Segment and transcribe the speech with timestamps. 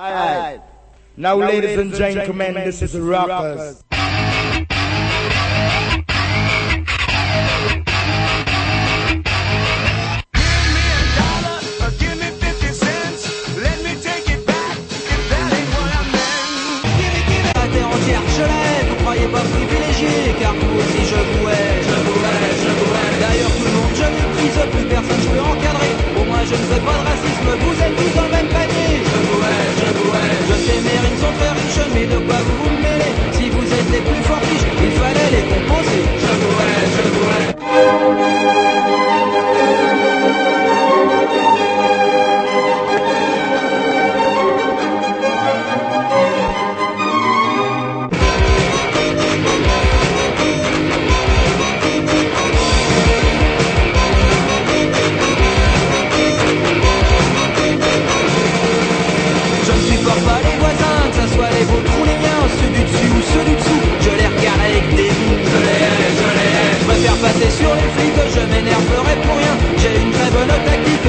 [0.00, 0.62] Alright.
[1.18, 3.84] Now, ladies and gentlemen, this is Rockers.
[18.40, 22.52] je l'ai, vous croyez pas privilégié, car vous aussi je vous hais, je vous hais,
[22.62, 23.12] je vous hais.
[23.20, 25.92] D'ailleurs tout le monde je méprise, plus personne je peux encadrer.
[26.14, 27.99] Pour moi je ne fais pas de racisme, vous êtes
[33.32, 36.02] Si vous êtes les plus forts riches, il fallait les composer.
[36.18, 36.52] Je vous
[36.94, 37.08] je
[38.34, 38.39] vous.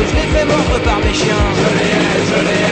[0.09, 1.45] Je les fais mordre par mes chiens.
[1.59, 2.71] Je hais, je hais.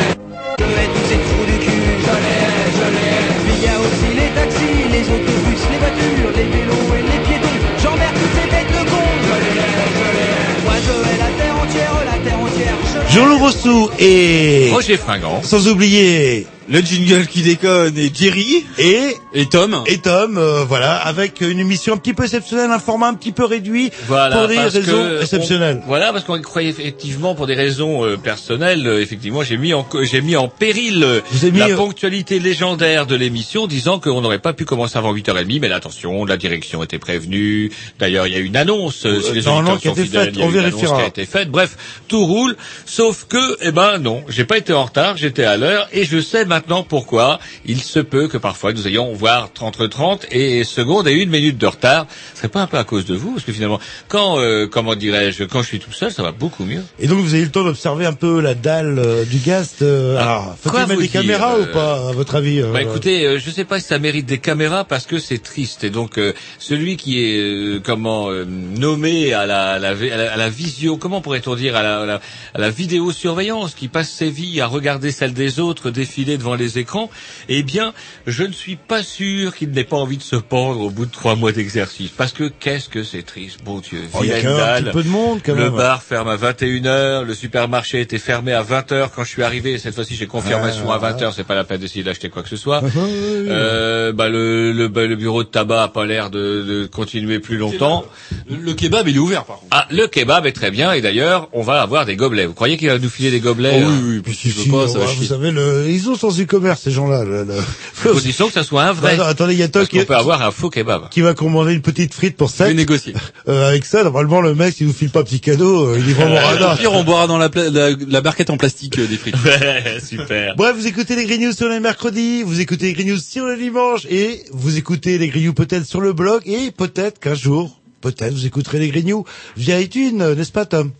[0.59, 1.83] Je hais tous ces trous du cul.
[2.05, 3.19] Je hais, je hais.
[3.45, 7.19] Puis il y a aussi les taxis, les autobus, les voitures, les vélos et les
[7.27, 7.59] piétons.
[7.83, 9.15] J'emmerde toutes ces bêtes de cons.
[9.27, 10.63] Je hais, je hais.
[10.65, 12.77] Moi je hais la terre entière, la terre entière.
[13.11, 15.41] Jean-Loup Rossou et Roger Fringant.
[15.43, 19.83] sans oublier Le jingle qui déconne et Jerry et et Tom.
[19.85, 23.31] et Tom, euh, voilà, avec une émission un petit peu exceptionnelle, un format un petit
[23.31, 25.81] peu réduit Voilà, pour des parce raisons exceptionnelles.
[25.83, 29.73] on- voilà, parce qu'on croyait effectivement pour des raisons euh, personnelles, euh, effectivement, j'ai mis
[29.73, 33.67] en j'ai mis en péril euh, Vous avez mis, la euh, ponctualité légendaire de l'émission,
[33.67, 37.71] disant qu'on n'aurait pas pu commencer avant 8h30, mais là, attention, la direction était prévenue.
[37.99, 40.33] D'ailleurs, il y a eu une annonce, euh, si les auditeurs qui a été fidèles,
[40.33, 40.95] faite, on vérifiera.
[40.97, 41.49] qui a été faite.
[41.49, 41.77] Bref,
[42.07, 42.55] tout roule,
[42.85, 46.19] sauf que, eh ben non, j'ai pas été en retard, j'étais à l'heure, et je
[46.19, 47.39] sais maintenant pourquoi.
[47.65, 49.13] Il se peut que parfois nous ayons
[49.61, 52.05] entre 30 et secondes et une minute de retard.
[52.33, 54.95] Ce serait pas un peu à cause de vous, parce que finalement, quand, euh, comment
[54.95, 56.83] dirais-je, quand je suis tout seul, ça va beaucoup mieux.
[56.99, 59.75] Et donc vous avez eu le temps d'observer un peu la dalle euh, du gaz.
[59.81, 62.81] euh, alors, faut-il mettre des dire, caméras euh, ou pas, à votre avis euh, Bah
[62.81, 65.83] écoutez, euh, je sais pas si ça mérite des caméras parce que c'est triste.
[65.83, 69.93] Et donc euh, celui qui est euh, comment euh, nommé à la, à la, à
[69.93, 72.21] la- à la visio, comment pourrait-on dire à la, à la,
[72.53, 76.77] à la vidéosurveillance, qui passe ses vies à regarder celle des autres défiler devant les
[76.79, 77.09] écrans,
[77.47, 77.93] eh bien,
[78.27, 81.11] je ne suis pas sûr qu'il n'ait pas envie de se pendre au bout de
[81.11, 82.11] trois mois d'exercice.
[82.15, 83.99] Parce que qu'est-ce que c'est triste, bon Dieu.
[84.13, 84.37] Oh, il y a
[84.75, 85.75] un petit peu de monde quand Le même.
[85.75, 89.77] bar ferme à 21h, le supermarché était fermé à 20h quand je suis arrivé.
[89.77, 92.49] Cette fois-ci, j'ai confirmation Ah, à 20h, c'est pas la peine d'essayer d'acheter quoi que
[92.49, 92.81] ce soit.
[92.85, 92.99] Ah.
[92.99, 97.39] Euh, bah, le, le, bah, le bureau de tabac a pas l'air de, de continuer
[97.39, 98.05] plus longtemps.
[98.49, 99.67] Le, le kebab il est ouvert par contre.
[99.71, 102.45] Ah, le kebab est très bien et d'ailleurs, on va avoir des gobelets.
[102.45, 104.99] Vous croyez qu'il va nous filer des gobelets Oh oui oui, puis Si, pas ça
[104.99, 105.27] va vous chier.
[105.27, 107.23] savez, le, ils ont sans e-commerce ces gens-là.
[107.23, 109.13] le- le- Condition que ça soit un vrai.
[109.13, 111.09] Attends, attendez, il y a Tom Parce qui, peut avoir un faux kebab.
[111.09, 112.75] qui va commander une petite frite pour Je vais 7.
[112.77, 113.13] négocier.
[113.47, 116.07] Euh, avec ça, normalement, le mec, s'il nous file pas un petit cadeau, euh, il
[116.09, 116.75] est vraiment Au radin.
[116.75, 119.35] pire on boira dans la, pla- la, la barquette en plastique euh, des frites.
[119.43, 120.55] Ouais, super.
[120.55, 123.45] Bref, vous écoutez les Green News sur le mercredi, vous écoutez les Green News sur
[123.45, 127.33] le dimanche, et vous écoutez les Green News peut-être sur le blog, et peut-être qu'un
[127.33, 129.25] jour, peut-être vous écouterez les Green News
[129.57, 130.91] via iTunes, euh, n'est-ce pas Tom?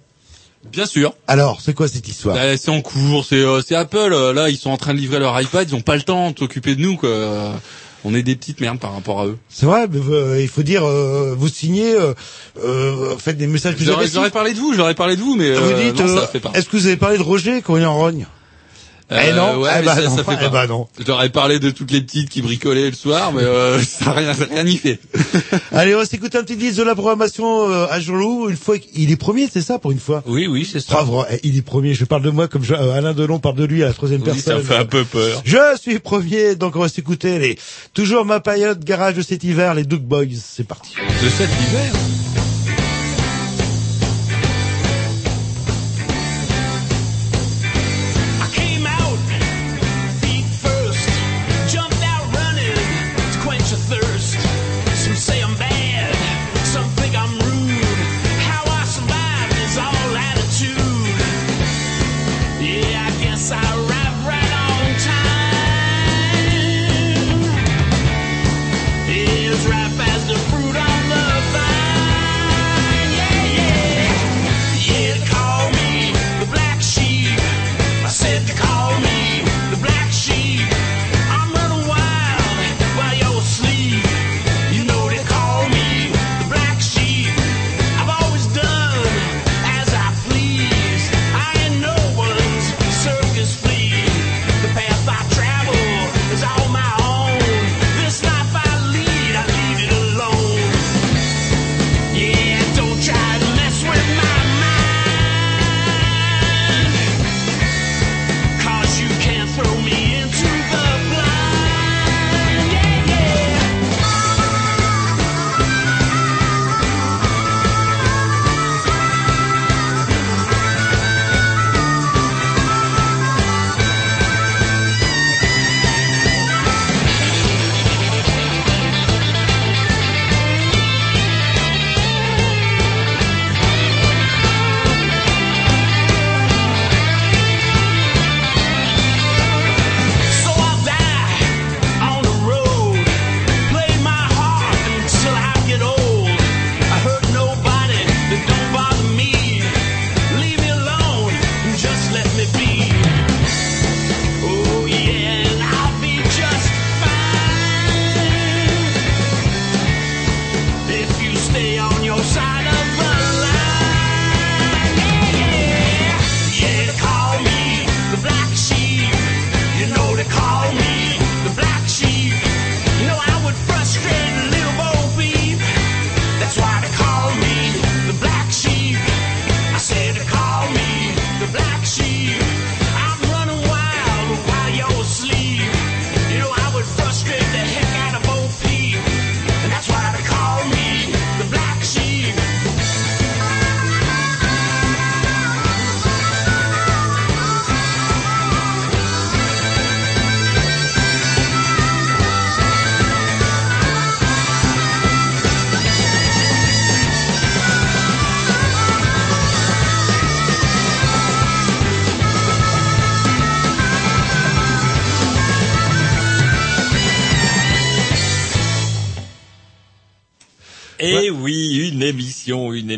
[0.71, 1.13] Bien sûr.
[1.27, 2.35] Alors, c'est quoi cette histoire?
[2.39, 4.99] Euh, c'est en cours, c'est euh, c'est Apple euh, là, ils sont en train de
[4.99, 7.53] livrer leur iPad, ils ont pas le temps de s'occuper de nous quoi.
[8.05, 9.37] On est des petites merdes par rapport à eux.
[9.49, 12.13] C'est vrai, mais euh, il faut dire, euh, vous signez, euh,
[12.63, 14.15] euh, faites des messages plus agressifs.
[14.15, 16.69] leur ai parlé de vous, ai parlé de vous, mais Vous euh, dites, euh, est-ce
[16.69, 18.25] que vous avez parlé de Roger quand il est en rogne?
[19.11, 20.87] Eh Euh, non, ouais, eh bah ça, non, ça fait eh bah non.
[21.23, 24.33] Ai parlé de toutes les petites qui bricolaient le soir, mais euh, ça a rien,
[24.35, 24.99] ça rien y fait.
[25.71, 28.49] Allez, on va s'écouter un petit disque de la programmation euh, à Jean-Loup.
[28.49, 30.23] Une fois qu'il est premier, c'est ça pour une fois?
[30.27, 30.93] Oui, oui, c'est ça.
[30.93, 31.95] Bravo, eh, il est premier.
[31.95, 34.21] Je parle de moi comme je- euh, Alain Delon parle de lui à la troisième
[34.21, 34.57] Oui, ça personne.
[34.57, 35.41] me fait un peu peur.
[35.43, 37.57] Je suis premier, donc on va s'écouter les
[37.95, 40.25] toujours ma période garage de cet hiver, les Duke Boys.
[40.37, 40.93] C'est parti.
[41.23, 41.91] De cet hiver?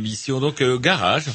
[0.02, 0.40] Émission, une émission.
[0.40, 1.26] Donc euh, garage.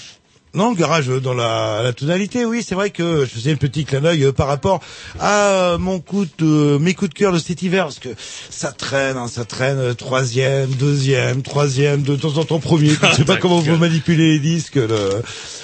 [0.56, 3.56] Non, le garage euh, dans la, la tonalité, oui, c'est vrai que je faisais un
[3.56, 4.80] petit clin d'œil euh, par rapport
[5.20, 8.08] à euh, mon coup de, mes coups de cœur de cet hiver, parce que
[8.50, 13.06] ça traîne, hein, ça traîne, euh, troisième, deuxième, troisième, de temps en temps premier, je
[13.06, 14.76] ne sais pas comment vous manipulez les disques.
[14.76, 15.22] le-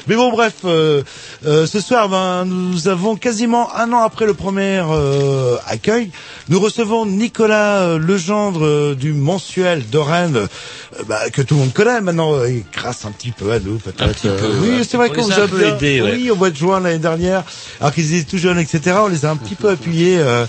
[0.09, 1.03] Mais bon, bref, euh,
[1.47, 6.11] euh, ce soir, ben, nous avons quasiment un an après le premier euh, accueil,
[6.50, 11.61] nous recevons Nicolas euh, Legendre euh, du mensuel de Rennes, euh, bah, que tout le
[11.61, 14.03] monde connaît maintenant, euh, et grâce un petit peu à nous peut-être.
[14.03, 16.12] Un petit peu, Euh, oui, c'est vrai On qu'on les a un peu aidés, ouais.
[16.17, 17.44] oui, au mois de juin l'année dernière,
[17.81, 18.96] alors qu'ils étaient tout jeunes, etc.
[19.05, 20.19] On les a un petit peu appuyés.
[20.19, 20.46] euh,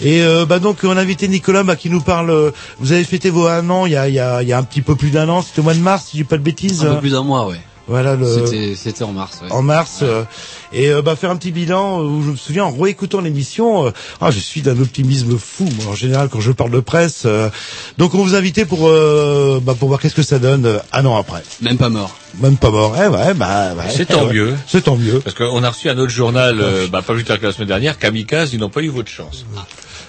[0.00, 2.30] et euh, bah donc on a invité Nicolas bah, qui nous parle.
[2.30, 2.50] euh,
[2.80, 4.58] vous avez fêté vos un an il y a, il y a, il y a
[4.58, 5.40] un petit peu plus d'un an.
[5.42, 6.84] C'était au mois de mars, si j'ai pas de bêtises.
[6.84, 7.60] Un peu plus d'un mois, ouais.
[7.86, 9.52] Voilà le C'était, c'était en mars, ouais.
[9.52, 10.24] en mars euh,
[10.72, 13.86] et euh, bah faire un petit bilan euh, où je me souviens en réécoutant l'émission
[13.86, 13.90] euh,
[14.22, 17.50] ah je suis d'un optimisme fou moi en général quand je parle de presse euh,
[17.98, 20.78] donc on vous a invité pour euh, bah, pour voir qu'est-ce que ça donne euh,
[20.94, 22.16] un an après Même pas mort.
[22.40, 24.32] même pas mort eh ouais bah ouais, C'est tant ouais.
[24.32, 24.54] mieux.
[24.66, 27.38] c'est tant mieux Parce qu'on a reçu un autre journal, euh, bah, pas plus tard
[27.38, 29.44] que la semaine dernière, Kamikaze, ils n'ont pas eu votre chance.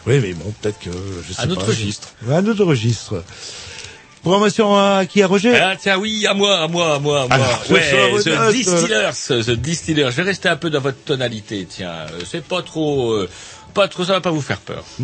[0.08, 0.92] oui mais bon peut-être que
[1.28, 1.52] je sais Un pas.
[1.54, 2.08] autre registre.
[2.26, 3.22] Ouais, un autre registre
[4.26, 7.28] programmation à qui à Roger Ah tiens oui, à moi, à moi, à moi, à
[7.28, 7.36] moi.
[7.36, 9.12] Alors, ouais, The note, Distillers,
[9.46, 10.08] The Distillers.
[10.10, 12.08] Je vais rester un peu dans votre tonalité, tiens.
[12.12, 13.30] Euh, C'est pas trop, euh,
[13.76, 14.84] pas trop, ça va pas vous faire peur.
[15.00, 15.04] Oh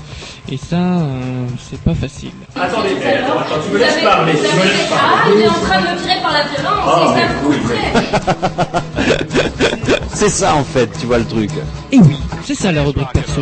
[0.49, 2.31] Et ça, euh, c'est pas facile.
[2.55, 5.35] Attendez, mais attends, attends, tu me laisses parler, tu me laisses Ah, parler.
[5.37, 7.13] il est en train de me tirer par la violence, Ah, et ça
[7.47, 7.93] mais plaît.
[10.13, 11.51] C'est ça en fait, tu vois le truc.
[11.91, 13.41] Et oui, c'est ça la rubrique perso.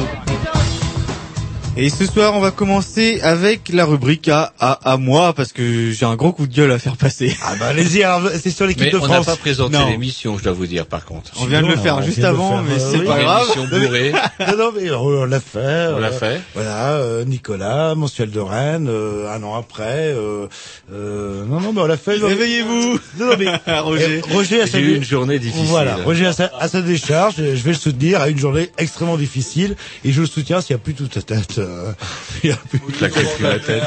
[1.82, 5.92] Et ce soir, on va commencer avec la rubrique à, à, à moi, parce que
[5.92, 7.34] j'ai un gros coup de gueule à faire passer.
[7.42, 8.04] Ah bah allez-y,
[8.42, 9.26] c'est sur l'équipe de on n'a France.
[9.28, 11.32] pas présenté l'émission, je dois vous dire, par contre.
[11.40, 13.06] On vient de le faire juste avant, faire, mais euh, c'est oui.
[13.06, 13.44] pas Une grave.
[13.56, 14.12] émission bourrée.
[14.42, 15.88] non, non, mais on l'a fait.
[15.96, 16.42] On l'a euh, fait.
[16.54, 20.14] Voilà, euh, Nicolas, mensuel de Rennes, euh, un an après.
[20.14, 20.48] Euh,
[20.92, 22.18] euh, non, non, mais on l'a fait.
[22.18, 23.48] Réveillez-vous Non, non, mais
[23.80, 24.22] Roger.
[24.34, 25.68] Roger a sa J'ai eu une journée difficile.
[25.68, 29.16] Voilà, Roger a sa, à sa décharge, je vais le soutenir à une journée extrêmement
[29.16, 31.62] difficile et je le soutiens s'il n'y a plus toute sa tête.
[31.70, 31.92] Euh,
[32.44, 33.84] il y a plus La sur la tête.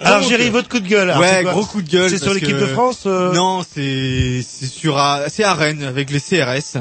[0.00, 1.08] Alors, Géry, votre coup de gueule.
[1.10, 2.10] alors, ouais, c'est quoi gros coup de gueule.
[2.10, 5.82] C'est sur l'équipe que- de France euh, Non, c'est c'est sur à- c'est à Rennes
[5.84, 6.78] avec les CRS.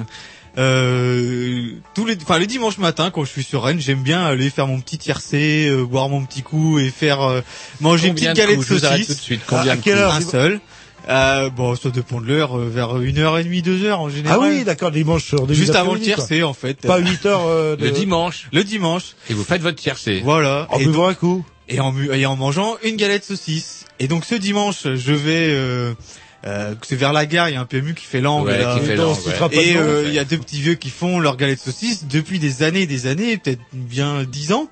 [0.57, 4.49] Euh, tous les, enfin les dimanches matins quand je suis sur Rennes, j'aime bien aller
[4.49, 7.41] faire mon petit tiercé, euh, boire mon petit coup et faire euh,
[7.81, 8.69] manger Combien une de petite galette coups?
[8.69, 9.23] De Je vous arrête tout de saucisse.
[9.23, 9.41] suite.
[9.47, 10.03] Combien À de quelle coups?
[10.05, 10.13] heure?
[10.15, 10.59] Un seul.
[11.07, 14.09] Euh, bon, ça dépend de l'heure, euh, vers une heure et demie, deux heures en
[14.09, 14.39] général.
[14.41, 16.81] Ah oui, d'accord, dimanche sur début Juste avant le tiercé en fait.
[16.81, 17.85] Pas 8 heures euh, de...
[17.85, 18.47] Le dimanche.
[18.51, 19.15] Le dimanche.
[19.29, 20.21] Et vous faites votre tiercé.
[20.23, 20.67] Voilà.
[20.71, 21.45] En Et buvant un coup.
[21.69, 23.85] et en, et en mangeant une galette saucisse.
[23.99, 25.93] Et donc ce dimanche, je vais, euh,
[26.45, 28.49] euh, c'est vers la gare, il y a un PMU qui fait l'angle.
[28.49, 28.77] Ouais, là.
[28.77, 29.57] qui fait l'angle, ouais.
[29.57, 32.61] Et euh, il y a deux petits vieux qui font leur galette saucisse depuis des
[32.63, 34.69] années et des années, peut-être bien dix ans.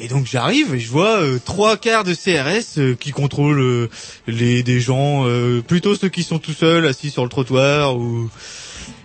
[0.00, 3.90] Et donc j'arrive et je vois euh, trois quarts de CRS euh, qui contrôlent euh,
[4.28, 8.30] les des gens, euh, plutôt ceux qui sont tout seuls assis sur le trottoir ou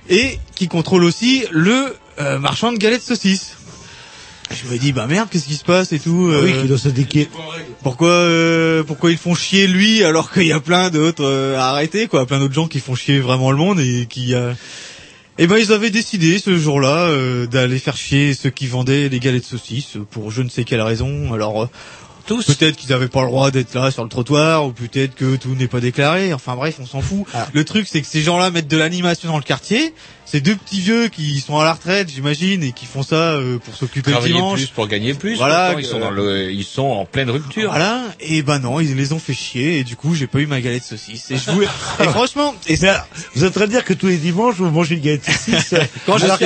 [0.10, 3.56] et qui contrôlent aussi le euh, marchand de galettes saucisses.
[4.52, 6.32] Je me dis bah merde qu'est-ce qui se passe et tout.
[6.32, 7.28] Ah oui, euh, qui doit se déquer.
[7.82, 12.08] pourquoi euh, pourquoi ils font chier lui alors qu'il y a plein d'autres euh, arrêter
[12.08, 14.54] quoi, plein d'autres gens qui font chier vraiment le monde et qui euh...
[15.40, 19.20] Eh ben ils avaient décidé ce jour-là euh, d'aller faire chier ceux qui vendaient les
[19.20, 21.34] galettes saucisses pour je ne sais quelle raison.
[21.34, 21.70] Alors euh,
[22.28, 22.46] Tous.
[22.46, 25.56] peut-être qu'ils n'avaient pas le droit d'être là sur le trottoir ou peut-être que tout
[25.56, 26.34] n'est pas déclaré.
[26.34, 27.26] Enfin bref, on s'en fout.
[27.34, 27.48] Ah.
[27.52, 29.96] Le truc c'est que ces gens-là mettent de l'animation dans le quartier.
[30.26, 33.60] Ces deux petits vieux qui sont à la retraite, j'imagine, et qui font ça euh,
[33.60, 34.58] pour s'occuper le dimanche.
[34.60, 35.36] plus pour gagner plus.
[35.36, 37.70] Voilà, Pourtant, ils sont dans le, ils sont en pleine rupture.
[37.70, 40.48] Voilà, et ben non, ils les ont fait chier, et du coup, j'ai pas eu
[40.48, 41.30] ma galette saucisse.
[41.30, 41.68] Et je voulais,
[42.00, 44.70] et franchement, et alors, vous êtes en train de dire que tous les dimanches, vous
[44.72, 45.76] mangez une galette de saucisse
[46.08, 46.46] Quand je suis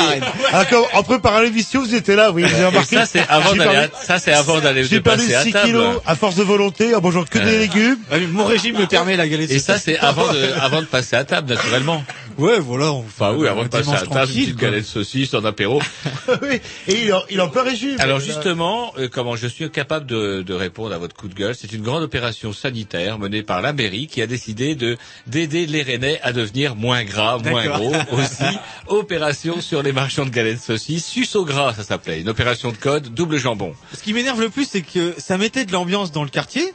[0.52, 2.96] alors que, en préparant l'émission, vous étiez là, oui, vous avez Et remarqué.
[2.98, 5.66] ça, c'est avant d'aller, ça, c'est avant d'aller de J'ai perdu passer à 6 table.
[5.68, 7.60] kilos à force de volonté en mangeant que des Euh.
[7.60, 7.98] légumes.
[8.12, 9.66] Ah, mon régime me permet la galette Et saucisse.
[9.66, 12.04] ça, c'est avant de, avant de passer à table, naturellement.
[12.38, 12.92] Ouais, voilà.
[12.92, 15.82] On Enfin, oui, avant de passer à table, une petite galette de saucisse en apéro.
[16.44, 16.60] oui.
[16.88, 17.96] Et il en, il en peut régime.
[18.00, 21.56] Alors justement, euh, comment je suis capable de, de répondre à votre coup de gueule,
[21.56, 25.82] c'est une grande opération sanitaire menée par la mairie qui a décidé de d'aider les
[25.82, 28.44] Rennais à devenir moins gras, moins gros aussi.
[28.88, 32.22] Opération sur les marchands de galettes saucisses, sus au gras, ça s'appelait.
[32.22, 33.74] Une opération de code, double jambon.
[33.94, 36.74] Ce qui m'énerve le plus, c'est que ça mettait de l'ambiance dans le quartier.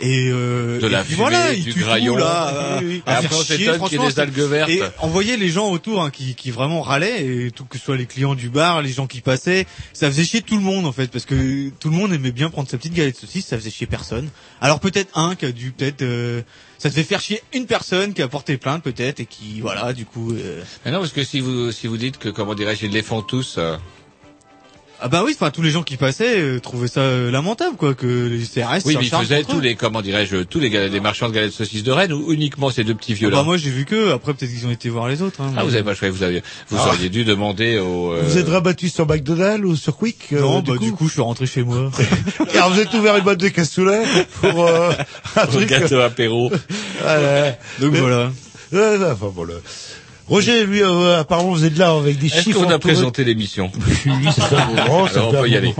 [0.00, 2.16] Et, euh, De et la puis fumée, voilà, du graillon.
[2.16, 3.02] là, Oui, oui.
[3.06, 4.70] à, faire chier, s'étonne qu'il y ait franchement, des algues vertes.
[4.70, 7.84] Et on voyait les gens autour hein, qui, qui vraiment râlaient, et tout que ce
[7.84, 10.86] soit les clients du bar, les gens qui passaient, ça faisait chier tout le monde
[10.86, 13.46] en fait, parce que tout le monde aimait bien prendre sa petite galette de saucisse,
[13.46, 14.28] ça faisait chier personne.
[14.60, 16.42] Alors peut-être un qui a dû peut-être, euh,
[16.78, 20.04] ça devait faire chier une personne qui a porté plainte peut-être et qui voilà du
[20.04, 20.32] coup.
[20.32, 23.02] euh, Mais non, parce que si vous si vous dites que comment dirais-je, ils les
[23.02, 23.58] font tous.
[25.04, 27.94] Ah bah oui, enfin tous les gens qui passaient euh, trouvaient ça euh, lamentable quoi,
[27.94, 28.82] que les CRS.
[28.84, 29.60] oui, mais ils faisaient tous eux.
[29.60, 32.70] les comment dirais-je, tous les, les marchands de galettes de saucisses de Rennes ou uniquement
[32.70, 34.88] ces deux petits vieux Ah bah moi j'ai vu que après peut-être qu'ils ont été
[34.88, 35.40] voir les autres.
[35.40, 36.88] Hein, Ah, mais- vous avez pas choisi, vous aviez, vous Ah.
[36.88, 38.12] auriez dû demander au.
[38.12, 40.92] euh, Vous êtes rabattu sur McDonald's ou sur Quick euh, Non, du, bah coup du
[40.92, 41.90] coup je suis rentré chez moi.
[42.54, 44.02] Alors vous êtes ouvert une boîte de cassoulet
[44.40, 44.92] pour euh,
[45.36, 45.68] un truc.
[45.68, 46.50] gâteau apéro.
[47.00, 47.58] Voilà.
[47.80, 48.30] Donc Mais- voilà.
[48.72, 49.60] Ouais, ouais, enfin, bon, le-
[50.28, 52.58] Roger, lui, euh, apparemment, vous êtes là avec des Est-ce chiffres.
[52.58, 52.94] qu'on a entourés.
[52.94, 53.70] présenté l'émission?
[54.06, 54.68] Oui, c'est ça.
[54.86, 55.74] Bon, Alors, on peut y aller.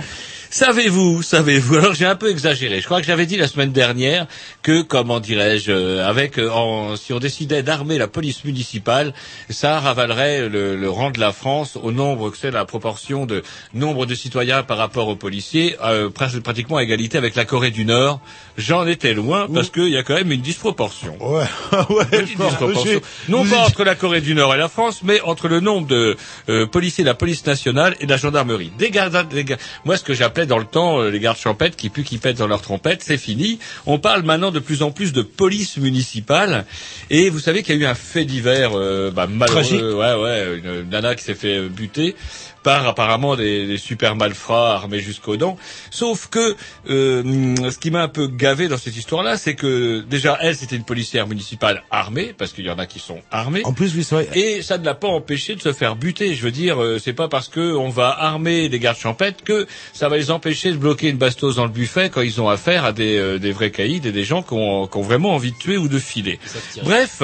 [0.56, 2.82] Savez-vous, savez-vous Alors j'ai un peu exagéré.
[2.82, 4.26] Je crois que j'avais dit la semaine dernière
[4.60, 9.14] que, comment dirais-je, euh, avec euh, en- si on décidait d'armer la police municipale,
[9.48, 13.42] ça ravalerait le, le rang de la France au nombre que c'est la proportion de
[13.72, 17.86] nombre de citoyens par rapport aux policiers, euh, pratiquement à égalité avec la Corée du
[17.86, 18.20] Nord.
[18.58, 21.16] J'en étais loin parce qu'il y a quand même une disproportion.
[21.18, 21.44] Ouais,
[21.88, 23.00] ouais, fort, disproportion.
[23.30, 26.14] Non pas entre la Corée du Nord et la France, mais entre le nombre de
[26.50, 28.70] euh, policiers de la police nationale et de la gendarmerie.
[28.76, 29.56] Des gardes, des ga-
[29.86, 30.12] moi ce que
[30.46, 33.18] dans le temps euh, les gardes champêtres qui puent qui pètent dans leur trompette, c'est
[33.18, 33.58] fini.
[33.86, 36.64] On parle maintenant de plus en plus de police municipale.
[37.10, 39.80] Et vous savez qu'il y a eu un fait divers euh, bah, malheureux, Tragique.
[39.80, 42.14] ouais ouais, une nana qui s'est fait buter
[42.62, 45.56] par apparemment des, des super malfrats armés jusqu'aux dents.
[45.90, 46.56] Sauf que
[46.90, 50.76] euh, ce qui m'a un peu gavé dans cette histoire-là, c'est que déjà elle c'était
[50.76, 53.62] une policière municipale armée, parce qu'il y en a qui sont armés.
[53.64, 54.28] En plus, oui, c'est vrai.
[54.34, 56.34] Et ça ne l'a pas empêché de se faire buter.
[56.34, 59.66] Je veux dire, euh, c'est pas parce que on va armer les gardes champêtres que
[59.92, 62.84] ça va les empêcher de bloquer une bastos dans le buffet quand ils ont affaire
[62.84, 65.52] à des, euh, des vrais caïds et des gens qui ont, qui ont vraiment envie
[65.52, 66.38] de tuer ou de filer.
[66.82, 67.22] Bref,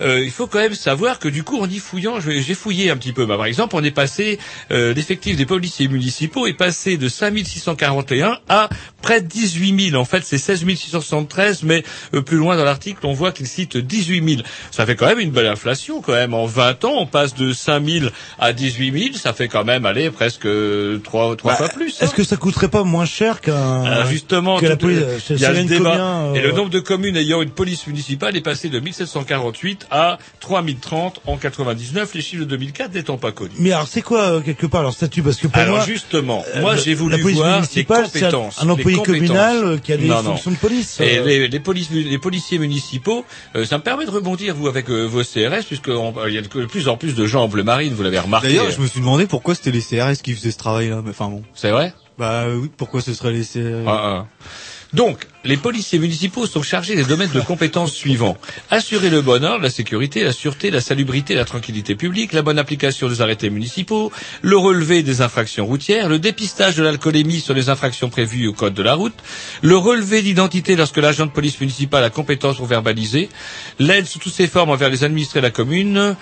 [0.00, 2.96] euh, il faut quand même savoir que du coup, en y fouillant, j'ai fouillé un
[2.96, 3.26] petit peu.
[3.26, 4.38] Bah, par exemple, on est passé,
[4.70, 8.68] euh, l'effectif des policiers municipaux est passé de 5641 à
[9.02, 10.00] près de 18 000.
[10.00, 11.82] En fait, c'est 16 673, mais
[12.14, 14.42] euh, plus loin dans l'article, on voit qu'il cite 18 000.
[14.70, 16.34] Ça fait quand même une belle inflation, quand même.
[16.34, 18.06] En 20 ans, on passe de 5 000
[18.38, 19.14] à 18 000.
[19.16, 21.88] Ça fait quand même, aller presque euh, trois, trois Bah, fois plus.
[22.00, 22.12] Est-ce hein.
[22.16, 25.02] que ça coûterait pas moins cher qu'un Alors justement, que la tout- police.
[25.30, 25.90] euh, y a le débat.
[25.92, 29.85] Comien, Et euh, le nombre de communes ayant une police municipale est passé de 1748
[29.90, 33.52] à 3030 en 99, les chiffres de 2004 n'étant pas connus.
[33.58, 35.22] Mais alors c'est quoi euh, quelque part leur statut?
[35.22, 37.90] Parce que pour Alors moi, justement, euh, moi j'ai voulu la police voir les c'est
[37.92, 38.62] un- compétences.
[38.62, 39.28] un employé les compétences.
[39.28, 40.32] communal, euh, qui a des Non, non.
[40.32, 41.00] fonctions de police.
[41.00, 45.22] Et les, les, policiers municipaux, euh, ça me permet de rebondir vous avec euh, vos
[45.22, 48.02] CRS, puisque il y a de plus en plus de gens en bleu marine, vous
[48.02, 48.48] l'avez remarqué.
[48.48, 51.00] D'ailleurs, je me suis demandé pourquoi c'était les CRS qui faisaient ce travail-là.
[51.04, 51.42] Mais enfin bon.
[51.54, 51.92] C'est vrai?
[52.18, 54.26] Bah oui, pourquoi ce serait les CRS Ah, ah.
[54.92, 58.36] Donc, les policiers municipaux sont chargés des domaines de compétences suivants.
[58.70, 62.58] Assurer le bon ordre, la sécurité, la sûreté, la salubrité, la tranquillité publique, la bonne
[62.58, 64.10] application des arrêtés municipaux,
[64.42, 68.74] le relevé des infractions routières, le dépistage de l'alcoolémie sur les infractions prévues au code
[68.74, 69.14] de la route,
[69.62, 73.28] le relevé d'identité lorsque l'agent de police municipale a compétence pour verbaliser,
[73.78, 76.16] l'aide sous toutes ses formes envers les administrés de la commune,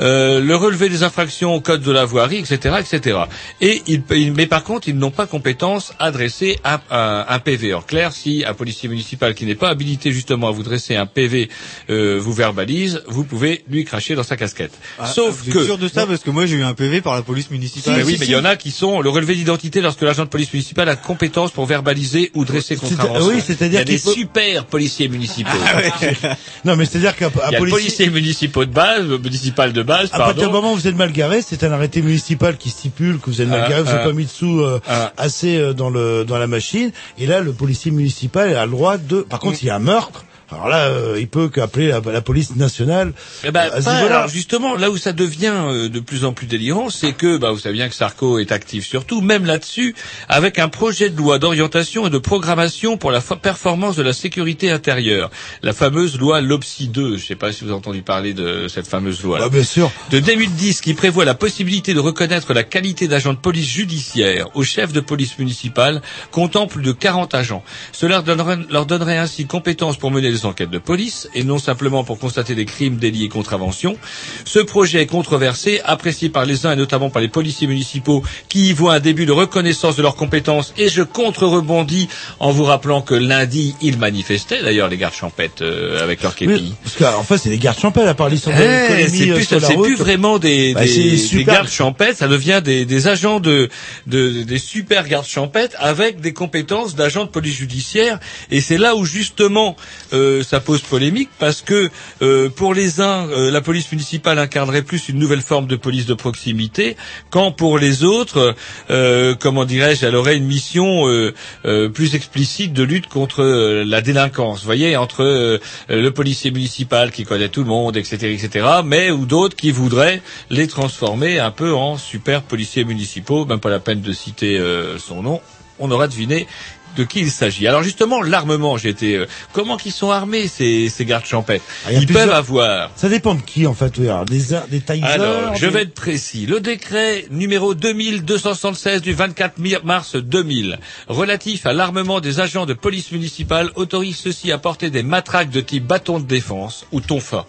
[0.00, 3.18] euh, le relevé des infractions au code de la voirie, etc., etc.
[3.60, 7.38] Et ils, ils- mais par contre, ils n'ont pas compétence à dresser un, un- un
[7.38, 7.74] PV.
[7.74, 11.06] En clair, si un policier municipal qui n'est pas habilité justement à vous dresser un
[11.06, 11.48] PV
[11.90, 14.72] euh, vous verbalise, vous pouvez lui cracher dans sa casquette.
[14.98, 17.22] Ah, Sauf que sûr de ça parce que moi j'ai eu un PV par la
[17.22, 17.96] police municipale.
[17.96, 20.28] mais oui, mais il y en a qui sont le relevé d'identité lorsque l'agent de
[20.30, 23.26] police municipale a compétence pour verbaliser ou dresser contravention.
[23.26, 25.50] oui, c'est-à-dire il y a des super policiers municipaux.
[26.64, 30.46] Non, mais c'est-à-dire qu'un Il policier, policier municipal de base, municipal de base, à partir
[30.48, 33.40] du moment où vous êtes mal garé, c'est un arrêté municipal qui stipule que vous
[33.40, 34.06] êtes mal Ah, garé, vous n'avez ah.
[34.06, 35.12] pas mis de sous euh, Ah.
[35.16, 36.90] assez euh, dans le dans la machine.
[37.18, 39.20] Et là, le policier municipal a le droit de.
[39.22, 42.20] Par contre, s'il y a un meurtre, alors là, euh, il peut qu'appeler la, la
[42.20, 43.12] police nationale.
[43.44, 44.16] Eh ben, à ce pas- niveau-là.
[44.18, 47.50] alors justement, là où ça devient euh, de plus en plus délirant, c'est que, bah,
[47.52, 49.94] vous savez bien que Sarko est actif surtout, même là-dessus,
[50.28, 54.12] avec un projet de loi d'orientation et de programmation pour la fo- performance de la
[54.12, 55.30] sécurité intérieure,
[55.62, 57.08] la fameuse loi LOPSI 2.
[57.08, 59.38] Je ne sais pas si vous avez entendu parler de cette fameuse loi.
[59.42, 59.90] Ah, bien sûr.
[60.10, 64.64] de 2010 qui prévoit la possibilité de reconnaître la qualité d'agent de police judiciaire au
[64.64, 67.62] chef de police municipale comptant plus de 40 agents.
[67.92, 71.58] Cela leur donnerait, leur donnerait ainsi compétence pour mener des enquêtes de police et non
[71.58, 73.96] simplement pour constater des crimes, délits et contraventions.
[74.44, 78.70] Ce projet est controversé, apprécié par les uns et notamment par les policiers municipaux qui
[78.70, 82.08] y voient un début de reconnaissance de leurs compétences et je contre-rebondis
[82.40, 86.52] en vous rappelant que lundi, ils manifestaient d'ailleurs les gardes champêtres euh, avec leur képi.
[86.52, 89.34] Oui, parce qu'en fait, c'est les gardes champêtres à part l'histoire de Eh, c'est euh,
[89.34, 89.86] plus, c'est route.
[89.86, 93.68] plus vraiment des, Bah, des, gardes champêtres, ça devient des, des agents de,
[94.06, 98.18] de des super gardes champêtres avec des compétences d'agents de police judiciaire.
[98.50, 99.76] Et c'est là où justement
[100.12, 101.90] euh, ça pose polémique parce que
[102.22, 106.06] euh, pour les uns, euh, la police municipale incarnerait plus une nouvelle forme de police
[106.06, 106.96] de proximité,
[107.30, 108.54] quand pour les autres,
[108.90, 113.84] euh, comment dirais-je, elle aurait une mission euh, euh, plus explicite de lutte contre euh,
[113.84, 114.60] la délinquance.
[114.60, 119.10] Vous voyez, entre euh, le policier municipal qui connaît tout le monde, etc., etc., mais
[119.10, 123.44] ou d'autres qui voudraient les transformer un peu en super policiers municipaux.
[123.44, 125.40] Même pas la peine de citer euh, son nom.
[125.78, 126.46] On aura deviné
[126.96, 127.66] de qui il s'agit.
[127.66, 129.16] Alors justement, l'armement, j'ai été.
[129.16, 131.64] euh, comment qu'ils sont armés ces, ces gardes champêtres?
[131.86, 133.92] Ah, Ils plusieurs- peuvent avoir Ça dépend de qui, en fait.
[133.98, 134.08] oui.
[134.08, 135.04] Alors, des, des tasers.
[135.04, 136.46] alors, je des- vais être précis.
[136.46, 140.78] Le décret numéro 2276 du 24 mi- mars 2000
[141.08, 145.60] relatif à l'armement des agents de police municipale autorise ceux-ci à porter des matraques de
[145.60, 147.46] type bâton de défense ou tonfa.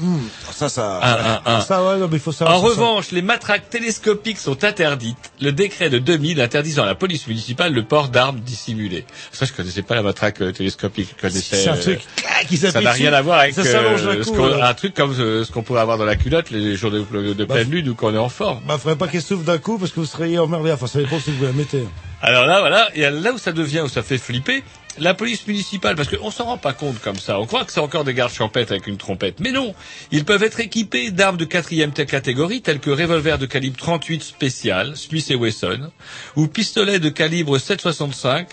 [0.00, 0.20] Hum,
[0.52, 1.00] ça, ça.
[1.02, 1.60] Un, un, un.
[1.60, 2.56] Ça, ouais, non, mais il faut savoir.
[2.58, 2.80] En ça, ça.
[2.80, 5.16] revanche, les matraques télescopiques sont interdites.
[5.40, 8.40] Le décret de 2000 interdisant à la police municipale le port d'armes
[8.70, 9.04] dissimulées.
[9.32, 11.14] Ça, je connaissais pas la matraque euh, télescopique.
[11.16, 11.56] Je connaissais.
[11.56, 12.00] C'est un euh, truc
[12.48, 15.50] qui ça n'a rien à voir avec Ça euh, ce coup, un truc comme ce
[15.50, 18.14] qu'on pourrait avoir dans la culotte les jours de, de Bah, pleine lune ou qu'on
[18.14, 18.60] est en forme.
[18.66, 20.72] Bah, faudrait pas qu'elle souffle d'un coup parce que vous seriez emmerdé.
[20.72, 21.84] Enfin, ça dépend si vous la mettez.
[22.22, 24.62] Alors là, voilà, et là où ça devient, où ça fait flipper,
[25.00, 27.40] la police municipale, parce qu'on s'en rend pas compte comme ça.
[27.40, 29.40] On croit que c'est encore des gardes champêtres avec une trompette.
[29.40, 29.74] Mais non,
[30.12, 34.96] ils peuvent être équipés d'armes de quatrième catégorie, telles que revolver de calibre 38 spécial,
[34.96, 35.90] Smith et Wesson,
[36.36, 38.46] ou pistolet de calibre 7,65,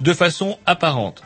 [0.00, 1.22] de façon apparente.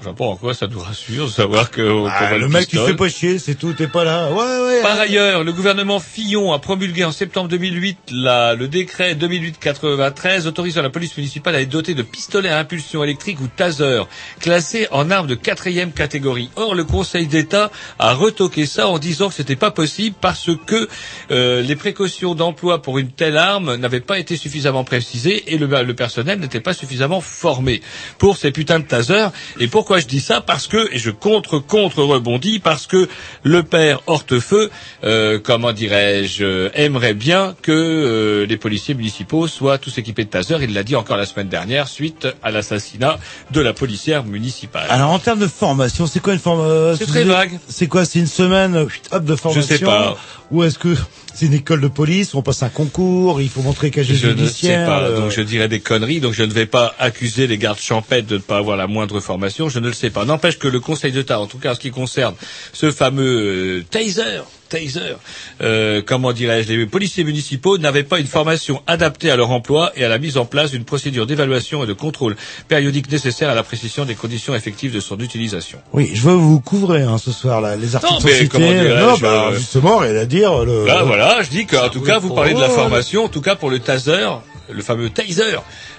[0.00, 2.62] Je sais pas en quoi ça nous rassure de savoir que qu'on Ah, le mec,
[2.68, 2.92] tu pistolet.
[2.92, 4.30] fais pas chier, c'est tout, t'es pas là.
[4.30, 4.80] Ouais, ouais.
[4.82, 10.82] Par ailleurs, le gouvernement Fillon a promulgué en septembre 2008 la- le décret 2008-93 autorisant
[10.82, 14.02] la police municipale à être dotée de pistolets à impulsion électrique ou taser,
[14.40, 16.50] classés en armes de quatrième catégorie.
[16.56, 20.88] Or, le Conseil d'État a retoqué ça en disant que c'était pas possible parce que
[21.30, 25.66] euh, les précautions d'emploi pour une telle arme n'avaient pas été suffisamment précisées et le,
[25.66, 27.82] le personnel n'était pas suffisamment formé
[28.18, 29.30] pour ces putains de tasers.
[29.58, 33.08] Et pourquoi je dis ça Parce que, et je contre contre rebondis, parce que
[33.42, 34.68] le père Hortefeux,
[35.02, 40.28] euh, comment dirais-je, euh, aimerait bien que euh, les policiers municipaux soient tous équipés de
[40.28, 40.62] tasers.
[40.62, 43.18] Il l'a dit encore la semaine dernière suite à l'assassinat
[43.50, 44.84] de la policière municipale.
[44.90, 47.58] Alors, en termes de formation, c'est quoi une formation C'est très vague.
[47.66, 50.18] C'est quoi C'est une semaine, euh, hop, de formation sais pas.
[50.50, 50.94] Ou est-ce que
[51.38, 54.32] c'est une école de police, on passe un concours, il faut montrer casier Je ne
[54.32, 54.88] sais judiciaire.
[54.88, 57.78] pas, euh, donc je dirais des conneries, donc je ne vais pas accuser les gardes
[57.78, 60.24] champêtres de ne pas avoir la moindre formation, je ne le sais pas.
[60.24, 62.34] N'empêche que le Conseil d'État, en tout cas en ce qui concerne
[62.72, 65.16] ce fameux euh, taser, taser,
[65.62, 70.04] euh, comment dirais-je, les policiers municipaux n'avaient pas une formation adaptée à leur emploi et
[70.04, 72.36] à la mise en place d'une procédure d'évaluation et de contrôle
[72.68, 75.78] périodique nécessaire à la précision des conditions effectives de son utilisation.
[75.92, 77.76] Oui, je veux vous couvrir hein, ce soir là.
[77.76, 78.88] Les articles Non, mais cités.
[79.00, 80.64] non, bah, euh, justement, rien à dire.
[80.64, 80.86] Le...
[80.86, 83.56] Là, voilà, je dis qu'en tout cas, vous parlez de la formation, en tout cas
[83.56, 84.28] pour le taser,
[84.70, 85.42] le fameux taser,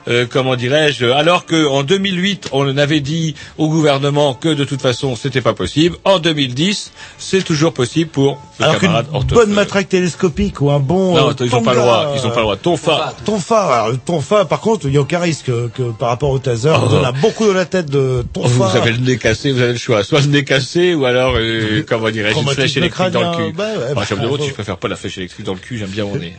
[0.07, 4.81] euh, comment dirais-je, alors que en 2008, on avait dit au gouvernement que de toute
[4.81, 5.95] façon, c'était pas possible.
[6.05, 9.45] En 2010, c'est toujours possible pour le Alors camarade orthophone.
[9.45, 11.15] bonne matraque télescopique ou un bon.
[11.15, 12.53] Non, euh, ils ont pas le droit, ils ont pas le droit.
[12.55, 13.13] euh, Tonfa.
[13.25, 16.39] Tonfa, alors, tonfa, par contre, il n'y a aucun risque que, que par rapport au
[16.39, 16.71] taser.
[16.75, 16.87] Oh.
[16.91, 18.47] On a beaucoup dans la tête de tonfa.
[18.49, 20.03] Vous avez le nez cassé, vous avez le choix.
[20.03, 23.53] Soit le nez cassé, ou alors, euh, comment dirais-je, une flèche électrique dans le cul.
[23.55, 25.59] bah ouais, Enfin, de bah, route, faut- je préfère pas la flèche électrique dans le
[25.59, 26.33] cul, j'aime bien mon nez.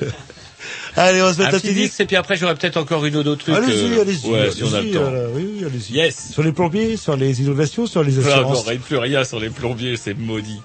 [0.96, 3.16] Allez, on se met Un un petit disque, et puis après, j'aurai peut-être encore une
[3.16, 3.54] ou deux trucs.
[3.54, 4.30] Allez-y, euh, allez-y.
[4.30, 5.00] Ouais, si on a le allez-y, temps.
[5.02, 5.92] euh, oui, oui, allez-y.
[5.94, 6.30] Yes.
[6.32, 8.66] Sur les plombiers, sur les inondations, sur les non, assurances.
[8.66, 10.60] rien, plus rien sur les plombiers, c'est maudit.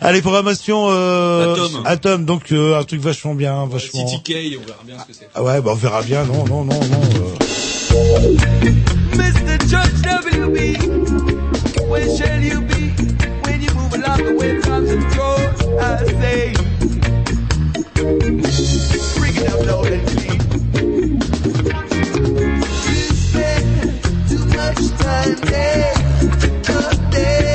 [0.00, 1.82] Allez, programmation euh, Atom.
[1.86, 4.04] Atom, donc euh, un truc vachement bien, vachement.
[4.04, 5.28] TTK, on verra bien ce que c'est.
[5.34, 6.24] Ah ouais, bah on verra bien.
[6.24, 7.00] Non, non, non, non.
[7.14, 8.34] euh.
[9.16, 9.58] Mr.
[9.68, 10.76] George W.B.
[11.88, 12.90] Where shall you be?
[13.44, 15.36] When you move along the way times and go?
[15.78, 16.52] I say,
[24.98, 25.94] time, day,
[27.10, 27.53] day.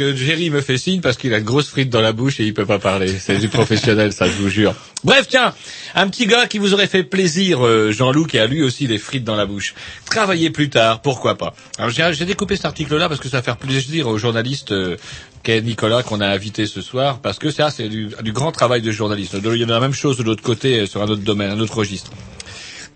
[0.00, 2.44] Que Jerry me fait signe parce qu'il a de grosses frites dans la bouche et
[2.44, 3.08] il peut pas parler.
[3.18, 4.74] C'est du professionnel, ça, je vous jure.
[5.04, 5.52] Bref, tiens,
[5.94, 8.96] un petit gars qui vous aurait fait plaisir, euh, Jean-Loup, qui a lui aussi des
[8.96, 9.74] frites dans la bouche.
[10.06, 11.54] Travailler plus tard, pourquoi pas
[11.88, 14.96] j'ai découpé cet article-là parce que ça va faire plaisir au journaliste euh,
[15.42, 18.80] qu'est Nicolas qu'on a invité ce soir, parce que ça, c'est du, du grand travail
[18.80, 19.36] de journaliste.
[19.42, 21.60] Il y a la même chose de l'autre côté, euh, sur un autre domaine, un
[21.60, 22.10] autre registre.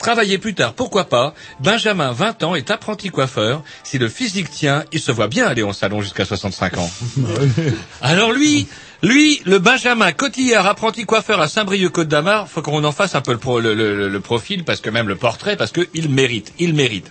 [0.05, 3.63] Travailler plus tard, pourquoi pas Benjamin, 20 ans, est apprenti coiffeur.
[3.85, 6.91] Si le physique tient, il se voit bien aller en salon jusqu'à 65 ans.
[8.03, 8.67] Alors lui,
[9.03, 13.33] lui, le Benjamin Cotillard, apprenti coiffeur à Saint-Brieuc-Côte d'Amar, faut qu'on en fasse un peu
[13.33, 16.75] le, pro- le, le- le profil, parce que même le portrait, parce qu'il mérite, il
[16.75, 17.11] mérite.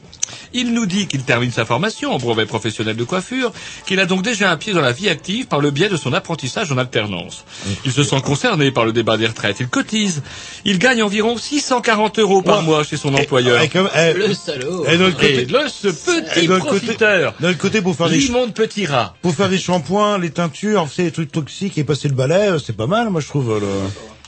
[0.54, 3.52] Il nous dit qu'il termine sa formation en brevet professionnel de coiffure,
[3.86, 6.14] qu'il a donc déjà un pied dans la vie active par le biais de son
[6.14, 7.46] apprentissage en alternance.
[7.86, 9.58] Il se sent concerné par le débat des retraites.
[9.60, 10.22] Il cotise.
[10.66, 13.62] Il gagne environ 640 euros par mois chez son employeur.
[13.62, 14.86] Et comme- eh, Le salaud.
[14.88, 17.34] Et de l'autre côté- Et là, ce et petit côté- profiteur.
[17.40, 19.16] De l'autre côté, pour faire des L'immonde petit rat.
[19.22, 22.60] pour faire des shampoings, les teintures, c'est les trucs toxiques et passer le balai, euh,
[22.60, 23.52] c'est pas mal, moi je trouve.
[23.52, 23.60] euh,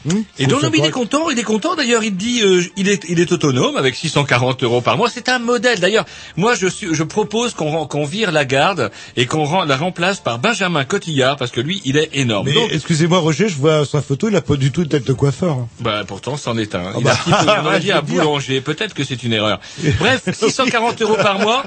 [0.05, 1.75] le- Et donc, il est content, il est content.
[1.75, 5.09] D'ailleurs, il dit, euh, il est, il est autonome avec 640 euros par mois.
[5.09, 5.79] C'est un modèle.
[5.79, 6.05] D'ailleurs,
[6.37, 10.39] moi, je suis, je propose qu'on qu'on vire la garde et qu'on la remplace par
[10.39, 12.47] Benjamin Cotillard parce que lui, il est énorme.
[12.47, 15.13] Mais excusez-moi Roger, je vois sa photo, il a pas du tout une tête de
[15.13, 15.53] coiffeur.
[15.57, 15.67] hein.
[15.79, 16.91] bah, pourtant, c'en est un.
[16.93, 18.15] Ah Il bah, a un petit peu, on aurait dit je un veux dire.
[18.23, 18.61] boulanger.
[18.61, 19.59] Peut-être que c'est une erreur.
[19.99, 21.63] Bref, 640 euros par mois.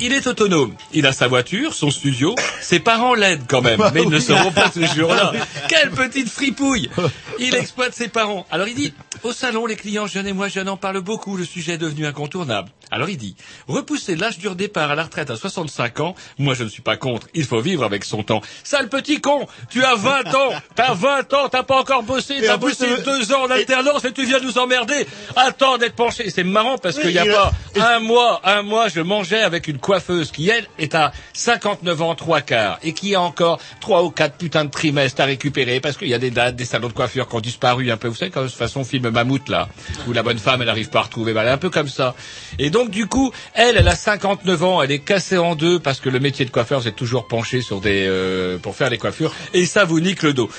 [0.00, 0.74] Il est autonome.
[0.92, 2.34] Il a sa voiture, son studio.
[2.60, 5.32] Ses parents l'aident quand même, mais ils ne seront pas toujours là.
[5.68, 6.90] Quelle petite fripouille
[7.38, 8.46] Il exploite ses parents.
[8.50, 8.92] Alors il dit,
[9.24, 11.36] au salon, les clients jeunes et moi jeunes en parlent beaucoup.
[11.36, 12.68] Le sujet est devenu incontournable.
[12.90, 13.34] Alors il dit,
[13.66, 16.96] repousser l'âge du départ à la retraite à 65 ans, moi je ne suis pas
[16.96, 17.26] contre.
[17.34, 18.40] Il faut vivre avec son temps.
[18.62, 22.58] Sale petit con, tu as 20 ans, t'as 20 ans, t'as pas encore bossé, t'as
[22.58, 25.06] plus, bossé euh, deux ans en alternance et tu viens nous emmerder.
[25.36, 26.30] Attends d'être penché.
[26.30, 29.66] C'est marrant parce qu'il n'y a pas a- un mois, un mois, je mangeais avec
[29.66, 34.02] une coiffeuse qui, elle, est à 59 ans, trois quarts, et qui a encore trois
[34.04, 36.88] ou quatre putains de trimestres à récupérer, parce qu'il y a des dates, des salons
[36.88, 38.08] de coiffure qui ont disparu un peu.
[38.08, 39.68] Vous savez, comme ce façon film Mammouth, là,
[40.06, 41.32] où la bonne femme, elle n'arrive pas à retrouver.
[41.32, 42.14] Ben, elle est un peu comme ça.
[42.58, 46.00] Et donc, du coup, elle, elle a 59 ans, elle est cassée en deux, parce
[46.00, 49.32] que le métier de coiffeur, c'est toujours penché sur des, euh, pour faire les coiffures,
[49.54, 50.50] et ça vous nique le dos.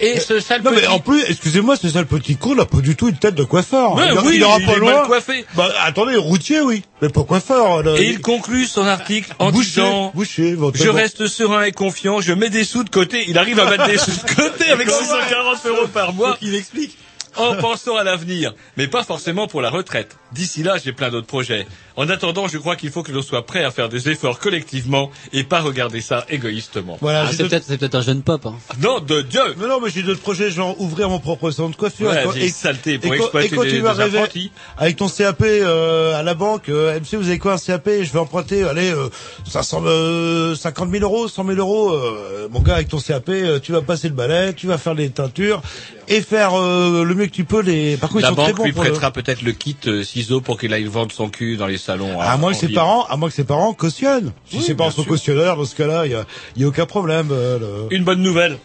[0.00, 2.78] Et ce sale Non mais petit- en plus, excusez-moi, ce sale petit con n'a pas
[2.78, 3.94] du tout une tête de coiffeur.
[3.94, 4.94] Ouais, il, oui, il aura il pas est loin.
[4.96, 5.44] mal coiffé.
[5.54, 7.84] Bah attendez, routier oui, mais pas coiffeur.
[7.84, 7.94] là.
[7.98, 12.32] Et il conclut son article en Boucher, disant boucher, Je reste serein et confiant, je
[12.32, 13.26] mets des sous de côté.
[13.28, 16.36] Il arrive à mettre des sous de côté avec 640 euros par mois.
[16.42, 16.98] Il explique.
[17.36, 20.16] En pensant à l'avenir, mais pas forcément pour la retraite.
[20.32, 21.66] D'ici là, j'ai plein d'autres projets.
[21.96, 25.10] En attendant, je crois qu'il faut que l'on soit prêt à faire des efforts collectivement
[25.32, 26.96] et pas regarder ça égoïstement.
[27.00, 28.44] Voilà, Ah, c'est peut-être c'est peut-être un jeune pop.
[28.46, 28.54] Hein.
[28.80, 31.76] Non, de Dieu Mais non, mais j'ai d'autres projets, genre ouvrir mon propre salon de
[31.76, 32.08] coiffure.
[32.08, 34.52] Ouais, et, saleté pour et exploiter et quand des- tu vas des rêver apprentis.
[34.78, 38.12] avec ton CAP euh, à la banque, euh, MC, vous avez quoi un CAP Je
[38.12, 39.08] vais emprunter, allez, euh,
[39.46, 41.92] 500, euh, 50 000 euros, 100 000 euros.
[41.92, 44.94] euh, mon gars, avec ton CAP, euh, tu vas passer le balai, tu vas faire
[44.94, 45.60] les teintures
[46.08, 47.60] et faire euh, le mieux que tu peux.
[47.62, 47.96] Les...
[47.96, 49.76] Par contre, ils La sont très banque bons lui pour le- prêtera peut-être le kit
[49.86, 52.20] euh, ciseaux pour qu'il aille vendre son cul dans les salons.
[52.20, 52.74] À hein, moins que ses ville.
[52.76, 54.32] parents, à moins que ses parents cautionnent.
[54.50, 55.10] Si Oui, ses parents sont sûr.
[55.12, 56.24] cautionneurs, dans ce cas-là, il y a,
[56.56, 57.28] il y a aucun problème.
[57.30, 58.58] euh, le- Une bonne nouvelle.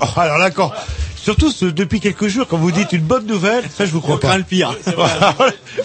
[0.00, 0.72] Oh, alors là, quand,
[1.16, 4.16] surtout ce- depuis quelques jours, quand vous dites une bonne nouvelle, ça je vous crois
[4.16, 4.28] On pas.
[4.28, 4.74] craint le pire.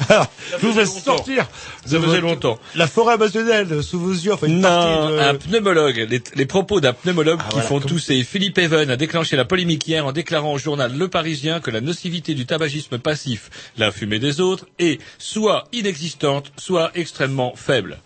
[0.09, 0.27] Alors,
[0.61, 0.85] je vous longtemps.
[0.85, 1.47] sortir.
[1.85, 2.59] Ça faisait longtemps.
[2.75, 6.07] La forêt amazonienne sous vos yeux, enfin une Non, partie de- un pneumologue.
[6.09, 8.23] Les, les propos d'un pneumologue qui voilà, font comme- tousser.
[8.23, 11.81] Philippe Even a déclenché la polémique hier en déclarant au journal Le Parisien que la
[11.81, 17.97] nocivité du tabagisme passif, la fumée des autres, est soit inexistante, soit extrêmement faible.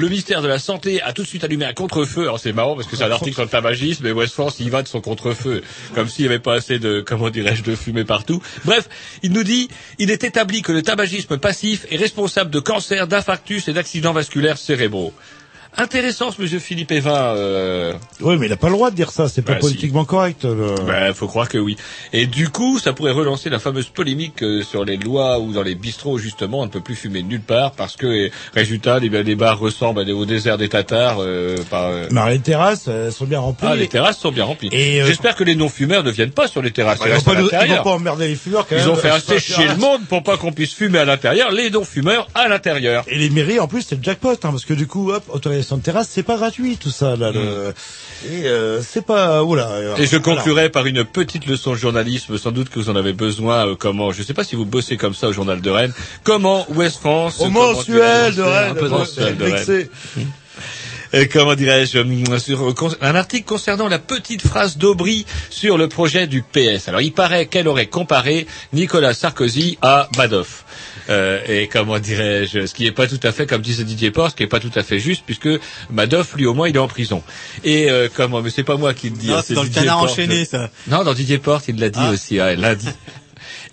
[0.00, 2.22] Le ministère de la Santé a tout de suite allumé un contre-feu.
[2.22, 4.70] Alors c'est marrant parce que c'est un article sur le tabagisme et West France y
[4.70, 5.62] va de son contre-feu.
[5.94, 8.40] Comme s'il n'y avait pas assez de, comment dirais-je, de fumée partout.
[8.64, 8.88] Bref,
[9.22, 13.68] il nous dit, il est établi que le tabagisme passif est responsable de cancer, d'infarctus
[13.68, 15.12] et d'accidents vasculaires cérébraux.
[15.76, 17.14] Intéressant ce monsieur Philippe Evin.
[17.36, 17.92] Euh...
[18.20, 19.68] Oui, mais il a pas le droit de dire ça, c'est pas Bah, si.
[19.68, 20.44] politiquement correct.
[20.44, 21.76] le- Ben, faut croire que oui.
[22.12, 25.62] Et du coup, ça pourrait relancer la fameuse polémique euh, sur les lois où dans
[25.62, 29.08] les bistrots, justement, on ne peut plus fumer nulle part parce que, euh, résultat, les,
[29.22, 31.18] les bars ressemblent au désert des Tatars.
[31.20, 33.68] Euh, par, euh, Mais les terrasses, sont bien remplies.
[33.70, 34.68] Ah, les terrasses sont bien remplies.
[34.72, 36.98] Et, euh, J'espère que les non-fumeurs ne viennent pas sur les terrasses.
[36.98, 37.84] Bah, ils vont pas nous- ils vont l'intérieur.
[37.84, 38.90] pas emmerder les fumeurs quand Ils même.
[38.90, 41.52] ont fait euh, assez chier le monde pour pas qu'on puisse fumer à l'intérieur.
[41.52, 43.04] Les non-fumeurs à l'intérieur.
[43.06, 45.59] Et les mairies, en plus, c'est le jackpot, hein, parce que du coup, hop, autorisation
[45.76, 47.30] de terrasse, c'est pas gratuit, tout ça, là.
[47.32, 47.72] Le...
[48.30, 49.68] Et euh, c'est pas, oula.
[49.68, 50.02] euh, Hmm.
[50.02, 50.40] Et je voilà.
[50.40, 53.74] conclurai par une petite leçon de journalisme, sans doute que vous en avez besoin, euh,
[53.78, 55.92] comment, je sais pas si vous bossez comme ça au journal de Rennes,
[56.24, 57.40] comment Ouest France...
[57.40, 59.88] Au mensuel de Rennes, un peu mensuel de Rennes.
[61.12, 65.88] Et comment dirais-je, sur euh, con- un article concernant la petite phrase d'Aubry sur le
[65.88, 66.88] projet du PS.
[66.88, 70.64] Alors il paraît qu'elle aurait comparé Nicolas Sarkozy à Madoff.
[71.08, 74.30] Euh, et comment dirais-je, ce qui n'est pas tout à fait, comme disait Didier Porte,
[74.32, 75.48] ce qui n'est pas tout à fait juste, puisque
[75.90, 77.22] Madoff, lui au moins, il est en prison.
[77.64, 79.28] Et euh, comment, mais c'est pas moi qui le dis.
[79.28, 80.12] Non, hein, c'est dans le Didier canard Porte.
[80.12, 80.70] enchaîné, ça.
[80.86, 82.10] Non, dans Didier Porte, il l'a dit Ah.
[82.12, 82.88] aussi, il l'a dit.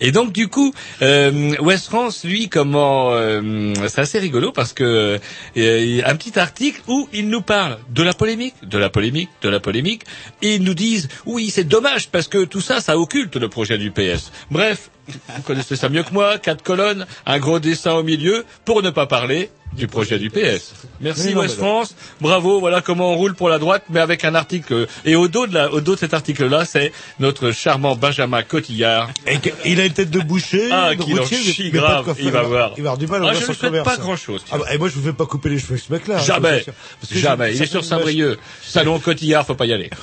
[0.00, 5.18] Et donc du coup, euh, West France, lui, comment, euh, c'est assez rigolo parce que
[5.56, 9.48] euh, un petit article où il nous parle de la polémique, de la polémique, de
[9.48, 10.02] la polémique,
[10.42, 13.78] et ils nous disent oui, c'est dommage parce que tout ça, ça occulte le projet
[13.78, 14.30] du PS.
[14.50, 18.82] Bref, vous connaissez ça mieux que moi, quatre colonnes, un gros dessin au milieu, pour
[18.82, 20.72] ne pas parler du projet du PS.
[21.00, 24.86] Merci là- France, bravo, voilà comment on roule pour la droite, mais avec un article.
[25.04, 29.10] Et au dos de, la, au dos de cet article-là, c'est notre charmant Benjamin Cotillard.
[29.26, 32.72] Et il a une tête de boucher, Ah, qu'il en chie grave, il va voir.
[32.76, 33.84] Il va avoir du mal Ah, je ne commerce.
[33.84, 34.44] pas grand-chose.
[34.50, 36.16] Ah bah, et moi, je vous fais pas couper les cheveux ce mec-là.
[36.18, 36.64] hein, Jamais.
[37.00, 37.54] Parce que jamais.
[37.54, 38.38] Il est sur Saint-Brieuc.
[38.62, 39.90] Salon Cotillard, faut pas y aller.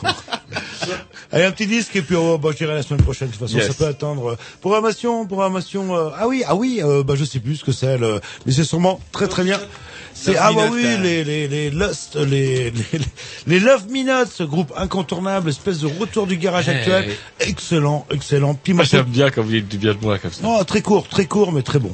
[1.31, 3.27] Allez, un petit disque et puis oh, bah, je dirai la semaine prochaine.
[3.29, 3.67] De toute façon, Yes.
[3.67, 4.37] ça peut attendre.
[4.61, 5.95] Programmation, programmation.
[5.95, 6.81] euh, ah oui, ah oui.
[6.83, 7.97] euh, bah je sais plus ce que c'est,
[8.45, 9.54] mais c'est sûrement très très bien.
[10.17, 10.97] C'est ah bah oui, hein.
[11.01, 12.99] les les les Lust, les les,
[13.47, 17.11] les Love Minutes, ce groupe incontournable, espèce de retour du garage actuel.
[17.41, 18.53] Excellent, excellent.
[18.55, 20.41] Puis Moi, morceau- j'aime bien quand vous dites du bien de moi comme ça.
[20.41, 21.93] Non, très court, très court, mais très bon.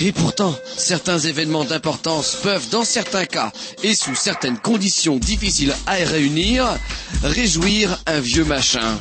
[0.00, 5.94] et pourtant, certains événements d'importance peuvent, dans certains cas, et sous certaines conditions difficiles à
[5.94, 6.66] réunir,
[7.22, 8.98] réjouir un vieux machin.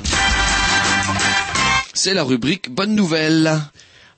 [1.94, 3.60] C'est la rubrique Bonne Nouvelle.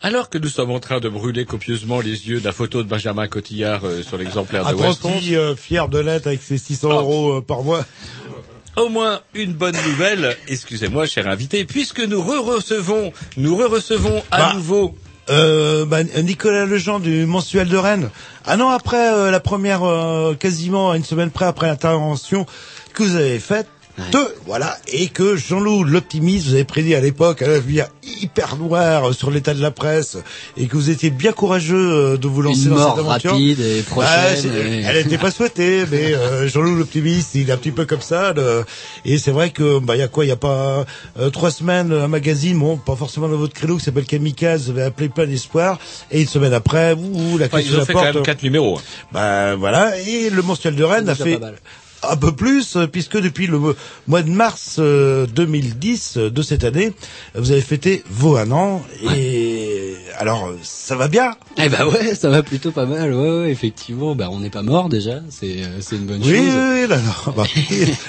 [0.03, 2.87] Alors que nous sommes en train de brûler copieusement les yeux de la photo de
[2.87, 6.87] Benjamin Cotillard euh, sur l'exemplaire de Weston, Apprenti euh, fier de l'être avec ses 600
[6.89, 6.93] Oh.
[6.93, 7.85] euros euh, par mois.
[8.77, 14.53] au moins une bonne nouvelle, excusez-moi cher invité, puisque nous re-recevons, nous re-recevons à Bah,
[14.55, 14.95] nouveau
[15.31, 18.09] Euh, bah, Nicolas Lejean du mensuel de Rennes.
[18.45, 22.45] Un an après euh, la première, euh, quasiment une semaine près après l'intervention
[22.93, 23.67] que vous avez faite,
[24.11, 27.87] deux, voilà, et que Jean-Loup l'optimiste, vous avez prédit à l'époque un avenir
[28.21, 30.17] hyper noir sur l'état de la presse,
[30.57, 33.31] et que vous étiez bien courageux euh, de vous lancer Une dans cette aventure.
[33.31, 34.11] rapide et prochaine.
[34.13, 37.85] Ah, et- Elle n'était pas souhaitée, mais euh, Jean-Loup l'optimiste, il est un petit peu
[37.85, 38.33] comme ça.
[38.33, 38.63] le-
[39.05, 40.85] et c'est vrai que bah il y a quoi Il y a pas
[41.19, 44.71] euh, trois semaines un magazine, bon, pas forcément dans votre créneau, qui s'appelle Kamikaze, vous
[44.71, 45.79] avez appelé plein d'espoir.
[46.11, 48.05] Et une semaine après, ouh, la Enfin, clé ils ont la fait porte.
[48.07, 48.77] quand même quatre numéros.
[48.77, 48.81] hein.
[49.11, 49.99] Bah voilà.
[49.99, 51.39] Et le mensuel de Rennes a fait.
[52.03, 53.59] Un peu plus, euh, puisque depuis le
[54.07, 56.93] mois de mars euh, 2010 euh, de cette année,
[57.35, 58.83] vous avez fêté vos un an.
[59.15, 63.13] Et alors, euh, ça va bien Eh ben ouais, ça va plutôt pas mal.
[63.13, 64.15] Ouais, ouais, effectivement.
[64.15, 65.19] Bah on n'est pas mort déjà.
[65.29, 66.55] C'est euh, c'est une bonne Oui, oui, chose.
[66.73, 67.43] oui, là, non, bah,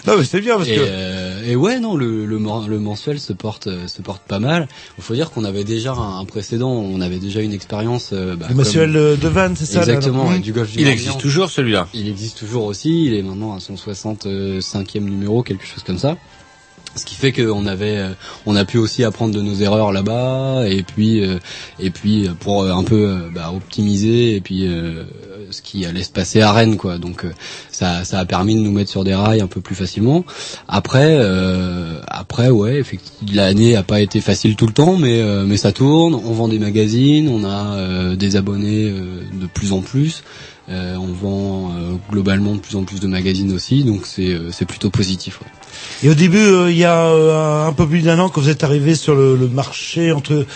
[0.07, 0.81] non, mais c'est bien parce et, que.
[0.83, 4.69] euh, et ouais, non, le, le, le mensuel se porte euh, se porte pas mal.
[4.99, 8.13] Il faut dire qu'on avait déjà un, un précédent, on avait déjà une expérience.
[8.13, 10.89] bah, Le mensuel comme- de Vannes, c'est ça là, Exactement, là du golf du Il
[10.89, 11.89] existe toujours celui-là.
[11.95, 13.07] Il existe toujours aussi.
[13.07, 16.17] Il est maintenant à son 65e numéro, quelque chose comme ça.
[16.95, 18.11] Ce qui fait qu'on avait, euh,
[18.45, 21.39] on a pu aussi apprendre de nos erreurs là-bas, et puis, euh,
[21.81, 24.69] et puis euh, pour un peu bah, optimiser, et puis
[25.51, 26.99] ce qui allait se passer à Rennes, quoi.
[26.99, 27.25] Donc
[27.71, 30.25] ça, ça a permis de nous mettre sur des rails un peu plus facilement.
[30.69, 35.45] Après, euh, après, ouais, effectivement, l'année a pas été facile tout le temps, mais euh,
[35.47, 36.15] mais ça tourne.
[36.15, 40.23] On vend des magazines, on a des abonnés de plus en plus.
[40.69, 44.53] Euh, on vend euh, globalement de plus en plus de magazines aussi, donc c'est euh,
[44.53, 45.41] c'est plutôt positif.
[45.41, 45.49] Ouais.
[46.05, 48.49] Et au début, euh, il y a euh, un peu plus d'un an, quand vous
[48.49, 50.47] êtes arrivé sur le, le marché entre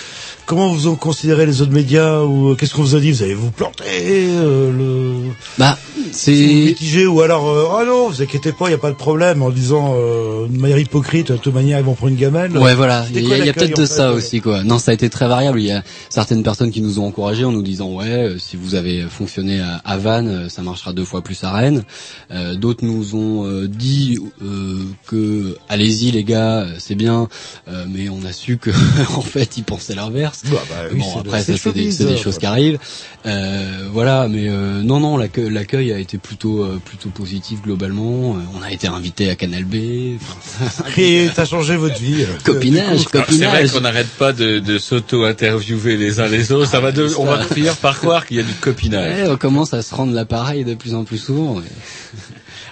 [0.47, 3.23] comment vous ont considéré les autres médias ou euh, qu'est-ce qu'on vous a dit Vous
[3.23, 5.77] allez vous planter euh, le Bah,
[6.13, 8.97] c'est mitigé ou alors euh, ah non, vous inquiétez pas, il y a pas de
[8.97, 12.57] problème en disant euh, de manière hypocrite, de toute manière ils vont prendre une gamelle.
[12.57, 13.05] Ouais, voilà.
[13.13, 14.63] Il y a, peut-être de ça euh aussi, quoi.
[14.63, 15.61] Non, ça a été très variable.
[15.61, 18.75] Il y a certaines personnes qui nous ont encouragés en nous disant, ouais, si vous
[18.77, 21.83] avez fonctionné à, à Vannes, ça marchera deux fois plus à Rennes.
[22.55, 24.19] D'autres nous ont dit
[25.07, 27.29] que, allez-y les gars, c'est bien,
[27.89, 28.71] mais on a su que,
[29.17, 30.36] en fait, ils pensaient l'inverse.
[30.45, 32.39] Bah, bah, oui, bon, c'est après, de- ça, c'est des, showbiz, c'est des euh, choses
[32.39, 32.79] qui arrivent.
[33.27, 38.37] Euh, voilà, mais euh, non, non, l'accueil l'accueil a été plutôt, euh, plutôt positif globalement.
[38.37, 39.75] Euh, on a été invité à Canal B.
[40.99, 42.23] Et ça a changé votre vie.
[42.23, 43.17] euh, Copinage, coup.
[43.17, 43.73] Alors, C'est vrai copinage.
[43.73, 46.71] qu'on n'arrête pas de, de s'auto-interviewer les uns les autres.
[46.71, 49.25] Ça va de, on va finir par croire qu'il y a du copinage.
[49.25, 51.61] Ouais, on commence à se rendre l'appareil de plus en plus souvent.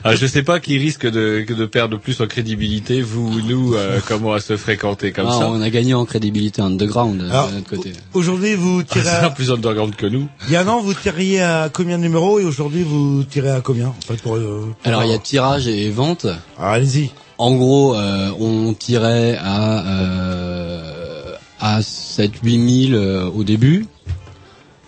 [0.05, 3.75] Alors, je sais pas qui risque de, de perdre plus en crédibilité, vous ou nous,
[3.75, 5.49] euh, comment à se fréquenter comme Ah, ça.
[5.49, 7.93] on a gagné en crédibilité underground euh, Alors, de notre côté.
[8.13, 9.05] Aujourd'hui, vous tirez.
[9.05, 9.31] C'est À...
[9.31, 10.29] plus underground que nous.
[10.47, 13.51] Il y a un an, vous tiriez à combien de numéros et aujourd'hui, vous tirez
[13.51, 16.27] à combien en fait, pour, euh, pour- Alors il y a tirage et vente.
[16.59, 17.11] Ah, allez-y.
[17.39, 23.87] En gros, euh, on tirait à euh, à 7 8 000 euh, au début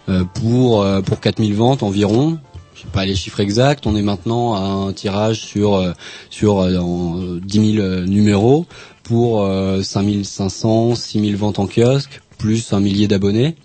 [0.09, 2.39] euh, pour euh, pour 4 000 ventes environ.
[2.77, 3.87] Je sais pas les chiffres exacts.
[3.87, 5.93] On est maintenant à un tirage sur euh,
[6.29, 8.67] sur euh, en, euh, 10 000 euh, numéros
[9.03, 13.57] pour euh, 5 500, 6 000 ventes en kiosque, plus un millier d'abonnés.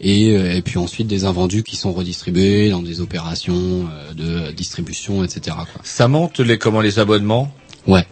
[0.00, 5.56] Et, et puis ensuite des invendus qui sont redistribués dans des opérations de distribution, etc.
[5.56, 5.80] Quoi.
[5.82, 7.50] Ça monte les, comment les abonnements?
[7.88, 8.06] Ouais.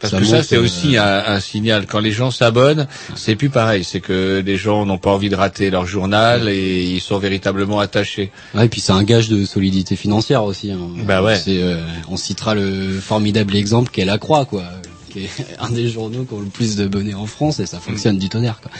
[0.00, 1.86] Parce Ça que ça, c'est euh, aussi un, un signal.
[1.86, 2.86] Quand les gens s'abonnent,
[3.16, 3.84] c'est plus pareil.
[3.84, 7.80] C'est que les gens n'ont pas envie de rater leur journal et ils sont véritablement
[7.80, 8.32] attachés.
[8.54, 10.72] Ouais, et puis c'est un gage de solidité financière aussi.
[10.72, 10.78] Hein.
[11.04, 11.38] Bah ouais.
[11.48, 14.64] Euh, on citera le formidable exemple qu'est La Croix, quoi,
[15.10, 15.30] qui est
[15.60, 18.60] un des journaux qui ont le plus d'abonnés en France et ça fonctionne du tonnerre.
[18.62, 18.70] Quoi.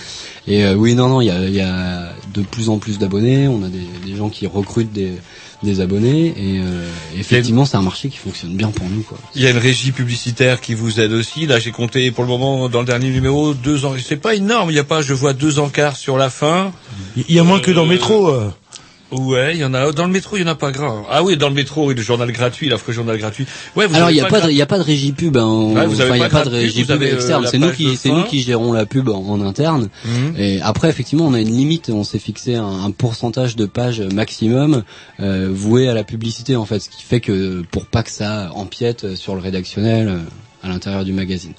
[0.46, 3.46] Et euh, oui, non, non, il y a, y a de plus en plus d'abonnés.
[3.46, 5.12] On a des, des gens qui recrutent des,
[5.62, 6.86] des abonnés et euh,
[7.18, 9.18] effectivement, c'est un marché qui fonctionne bien pour nous, quoi.
[9.34, 11.46] Il y a une régie publicitaire qui vous aide aussi.
[11.46, 13.94] Là, j'ai compté pour le moment dans le dernier numéro deux ans.
[14.02, 14.70] C'est pas énorme.
[14.70, 16.72] Il y a pas, je vois deux encarts sur la fin.
[17.16, 18.28] Il y a moins que dans le métro.
[18.28, 18.50] euh.
[19.12, 19.92] Ouais, il y en a.
[19.92, 21.04] Dans le métro, il y en a pas grand.
[21.10, 23.46] Ah oui, dans le métro, oui, le journal gratuit, l'affreux journal gratuit.
[23.76, 25.72] Ouais, vous Alors il y a pas, de y a pas de régie pub, hein,
[25.74, 27.44] Ouais, vous avez enfin, y pas a pas de régie pub euh, externe.
[27.44, 29.88] la C'est nous qui, nous qui gérons la pub en, en interne.
[30.04, 30.34] Mhm.
[30.38, 31.90] Et après, effectivement, on a une limite.
[31.90, 34.82] On s'est fixé un, un pourcentage de pages maximum
[35.20, 38.50] euh, voué à la publicité, en fait, ce qui fait que pour pas que ça
[38.54, 40.18] empiète sur le rédactionnel euh,
[40.62, 41.52] à l'intérieur du magazine.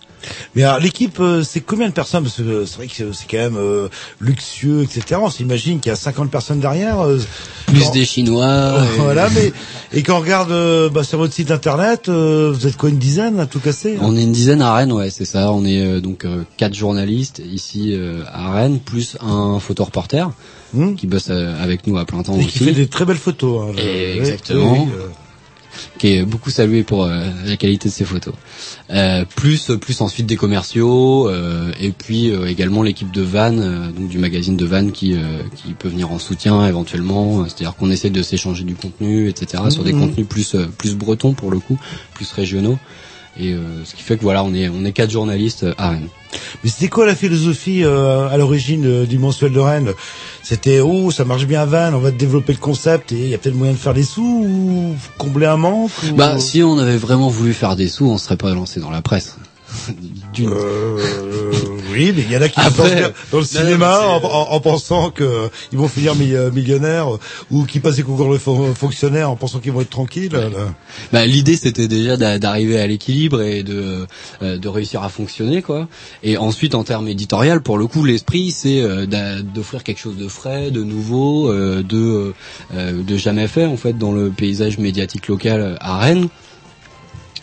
[0.55, 2.23] Mais alors, l'équipe, euh, c'est combien de personnes?
[2.23, 3.87] Parce que euh, c'est vrai que c'est quand même euh,
[4.19, 5.19] luxueux, etc.
[5.23, 6.99] On s'imagine qu'il y a 50 personnes derrière.
[7.01, 7.19] euh,
[7.65, 8.75] Plus quand- des Chinois.
[8.95, 9.51] et- voilà, mais
[9.93, 12.99] et quand on regarde euh, bah, sur votre site internet, euh, vous êtes quoi une
[12.99, 13.97] dizaine à tout casser?
[14.01, 15.51] On est une dizaine à Rennes, ouais, c'est ça.
[15.51, 20.25] On est euh, donc euh, quatre journalistes ici euh, à Rennes, plus un photoreporter
[20.73, 20.95] Hmm.
[20.95, 22.59] qui bosse avec nous à plein temps Et aussi.
[22.59, 23.61] qui fait des très belles photos.
[23.61, 24.71] hein, Et exactement.
[24.85, 25.03] oui, oui.
[25.97, 28.33] Qui est beaucoup salué pour euh, la qualité de ses photos.
[28.89, 33.91] Euh, plus plus ensuite des commerciaux euh, et puis euh, également l'équipe de Van, euh,
[33.91, 37.45] donc du magazine de Van qui euh, qui peut venir en soutien éventuellement.
[37.45, 39.63] C'est-à-dire qu'on essaie de s'échanger du contenu, etc.
[39.69, 39.99] sur des Mhm.
[39.99, 41.77] contenus plus plus bretons pour le coup,
[42.13, 42.77] plus régionaux.
[43.39, 45.91] Et euh, ce qui fait que voilà, on est on est quatre journalistes euh, à
[45.91, 46.09] Rennes.
[46.63, 49.93] Mais c'était quoi la philosophie euh, à l'origine euh, du mensuel de Rennes?
[50.43, 53.33] C'était oh ça marche bien à Vannes, on va développer le concept et il y
[53.33, 56.15] a peut-être moyen de faire des sous ou combler un manque ou...
[56.15, 59.01] Bah si on avait vraiment voulu faire des sous, on serait pas lancé dans la
[59.01, 59.37] presse.
[60.33, 60.97] D'une- Euh,
[61.91, 64.19] oui, mais il y en a qui se Après- lancent bien dans le cinéma non,
[64.21, 67.19] c'est- en- en pensant que ils vont finir euh, millionnaires euh,
[67.51, 70.31] ou qui passent des concours de fon- fonctionnaires en pensant qu'ils vont être tranquilles.
[70.31, 70.47] là.
[71.11, 74.05] Bah, l'idée c'était déjà d'a- d'arriver à l'équilibre et de
[74.41, 75.87] euh, de réussir à fonctionner quoi.
[76.23, 79.05] Et ensuite en termes éditorial, pour le coup, l'esprit c'est euh,
[79.41, 82.33] d'offrir quelque chose de frais, de nouveau, euh, de
[82.75, 86.27] euh, de jamais fait en fait dans le paysage médiatique local à Rennes.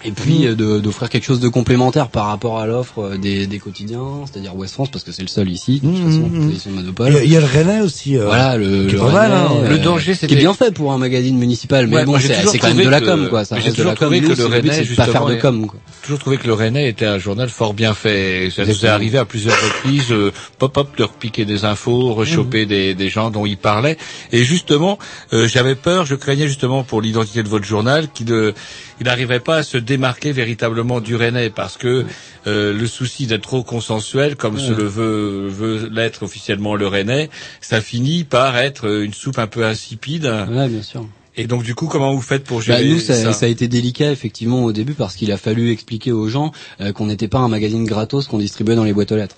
[0.05, 3.49] Et puis euh, de- d'offrir quelque chose de complémentaire par rapport à l'offre euh, des,
[3.49, 6.29] des quotidiens, c'est-à-dire Ouest France parce que c'est le seul ici, de toute façon, en
[6.47, 7.21] position de monopole.
[7.25, 8.17] Il y, a, le Rennais aussi.
[8.17, 9.49] euh, Voilà, le, qui le mal, hein.
[9.65, 12.17] Euh, Le danger, qui c'était- est bien fait pour un magazine municipal, mais Ouais, bon,
[12.21, 13.45] c'est c'est quand même de la que- com, quoi.
[13.45, 14.11] Ça reste de toujours la com.
[14.21, 15.81] que c'est le Rennais, c'est pas faire de com, quoi.
[16.03, 18.51] toujours trouvé que le Rennais était un journal fort bien fait.
[18.55, 22.69] Ça nous est arrivé à plusieurs reprises, euh, pop-up, de repiquer des infos, rechoper Mhm.
[22.69, 23.97] des, des gens dont il parlait.
[24.31, 24.99] Et justement,
[25.33, 28.53] euh, j'avais peur, je craignais justement pour l'identité de votre journal qu'il euh,
[29.01, 32.05] il n'arrivait pas à se démarquer véritablement du Rennais parce que
[32.47, 37.31] euh, le souci d'être trop consensuel, comme se le veut, veut l'être officiellement le Rennais,
[37.61, 40.27] ça finit par être euh, une soupe un peu insipide.
[40.51, 41.07] Ouais, bien sûr.
[41.37, 43.49] Et donc du coup, comment vous faites pour Bah, gérer nous, ça, ça, ça a
[43.49, 47.29] été délicat effectivement au début parce qu'il a fallu expliquer aux gens euh, qu'on n'était
[47.29, 49.37] pas un magazine gratos qu'on distribuait dans les boîtes aux lettres.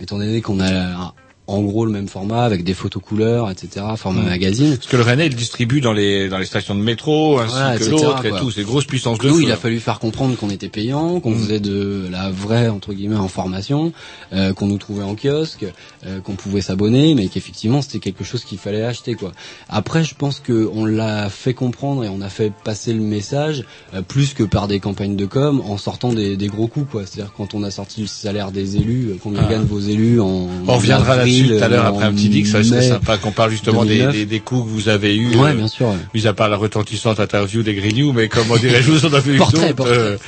[0.00, 1.14] Étant donné qu'on a
[1.52, 3.84] en gros le même format avec des photos couleurs, etc.
[3.96, 4.28] Format Mm.
[4.28, 4.76] magazine.
[4.76, 7.78] Parce que le Rennais, il distribue dans les dans les stations de métro, ainsi Voilà,
[7.78, 8.50] que etc., l'autre et tout.
[8.50, 9.42] C'est grosse puissance de Nous, feu.
[9.44, 13.16] il a fallu faire comprendre qu'on était payant, qu'on faisait de la vraie entre guillemets
[13.16, 13.92] information,
[14.32, 15.66] euh, qu'on nous trouvait en kiosque,
[16.06, 19.32] euh, qu'on pouvait s'abonner, mais qu'effectivement c'était quelque chose qu'il fallait acheter quoi.
[19.68, 23.64] Après, je pense que on l'a fait comprendre et on a fait passer le message
[23.94, 27.02] euh, plus que par des campagnes de com en sortant des, des gros coups quoi.
[27.06, 29.50] C'est-à-dire quand on a sorti le salaire des élus, euh, combien Ah.
[29.50, 32.46] gagnent vos élus en On reviendra avril, là-dessus tout à l'heure après un petit dix,
[32.46, 34.12] ça serait sympa qu'on parle justement des, 2009.
[34.14, 35.36] des, des coups que vous avez eus.
[35.36, 35.88] Ouais, euh, bien sûr.
[35.88, 35.96] ouais.
[36.14, 39.38] Mis à part la retentissante interview des News, mais comment dirais-je, vous en avez eu
[39.38, 39.74] Portrait, d'autres.
[39.76, 40.18] portrait.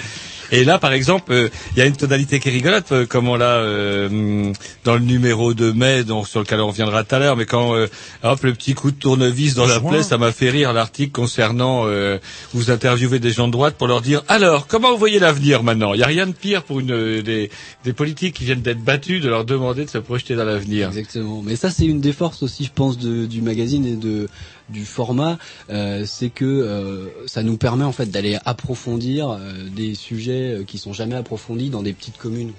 [0.53, 3.07] Euh, et là, par exemple, euh, il y a une tonalité qui est rigolote, euh,
[3.07, 4.53] comme on l'a euh, hum,
[4.85, 7.75] dans le numéro de mai, donc, sur lequel on reviendra tout à l'heure, mais quand
[7.75, 7.87] euh,
[8.23, 11.85] hop, le petit coup de tournevis dans la plaie, ça m'a fait rire l'article concernant
[11.87, 12.19] euh,
[12.53, 15.95] vous interviewez des gens de droite pour leur dire alors comment vous voyez l'avenir maintenant?
[15.95, 17.51] Il y a rien de pire pour une euh, des,
[17.85, 20.89] des politiques qui viennent d'être battus de leur demander de se projeter dans l'avenir.
[20.89, 21.43] Exactement.
[21.45, 24.29] Mais ça, c'est une des forces aussi, je pense, de, du magazine et de
[24.69, 25.39] du format,
[25.71, 30.79] euh, c'est que euh, ça nous permet en fait d'aller approfondir euh, des sujets qui
[30.79, 32.53] sont jamais approfondis dans des petites communes.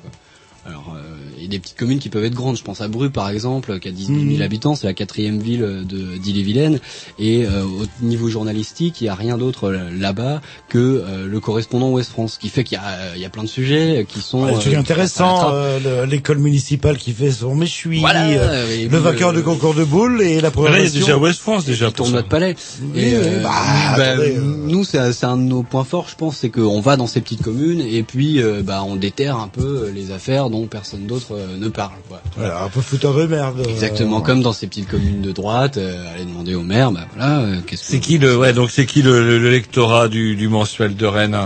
[0.66, 1.02] Alors, euh,
[1.44, 2.58] et des petites communes qui peuvent être grandes.
[2.58, 4.42] Je pense à Bru, par exemple, qui a 18 000 Mhm.
[4.42, 6.80] habitants, c'est la quatrième ville de d'Ille-et-Vilaine.
[7.20, 11.40] Et euh, au niveau journalistique, il n'y a rien d'autre euh, là-bas que euh, le
[11.40, 14.08] correspondant Ouest France, ce qui fait qu'il y a, il y a plein de sujets
[14.10, 18.66] qui sont Ouais, euh, qui intéressants, euh, l'école municipale qui fait son méchoui, Voilà, euh,
[18.84, 21.18] le puis, vainqueur euh, du concours de boules et la Là, il y a déjà
[21.18, 22.24] West France déjà pour tournoi ça.
[22.24, 22.56] de palais.
[22.82, 23.52] Oui, Et, oui, euh, bah,
[23.98, 24.42] bah, attendez, euh.
[24.68, 27.22] nous, c'est c'est un de nos points forts, je pense, c'est qu'on va dans ces
[27.22, 31.34] petites communes et puis euh, bah, on déterre un peu les affaires dont personne d'autre
[31.36, 31.94] euh, ne parle.
[32.08, 32.22] Quoi.
[32.38, 33.60] Voilà, un peu fouteur de merde.
[33.60, 33.70] euh.
[33.70, 37.40] Exactement, comme dans ces petites communes de droite, euh, aller demander au maire, bah voilà,
[37.40, 40.36] euh, qu'est-ce que C'est qui le ouais donc c'est qui le, le, le lectorat du,
[40.36, 41.38] du mensuel de Rennes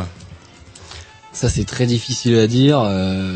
[1.33, 2.81] Ça, c'est très difficile à dire.
[2.85, 3.35] Euh,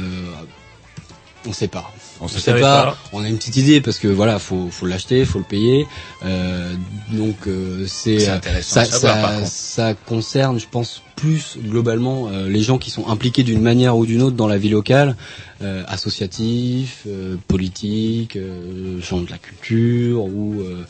[1.48, 1.92] on sait pas.
[2.22, 2.84] On sait savait pas.
[2.84, 2.98] pas.
[3.12, 5.88] On a une petite idée parce que voilà, faut faut l'acheter, faut le payer.
[6.24, 6.74] Euh,
[7.12, 12.62] donc euh, c'est euh, ça, savoir, ça, ça concerne, je pense, plus globalement euh, les
[12.62, 15.16] gens qui sont impliqués d'une manière ou d'une autre dans la vie locale,
[15.62, 20.86] euh, associatifs, euh, politiques, euh, gens de la culture ou euh,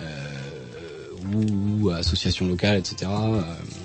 [0.00, 0.04] euh,
[1.34, 3.10] ou, ou associations locales, etc.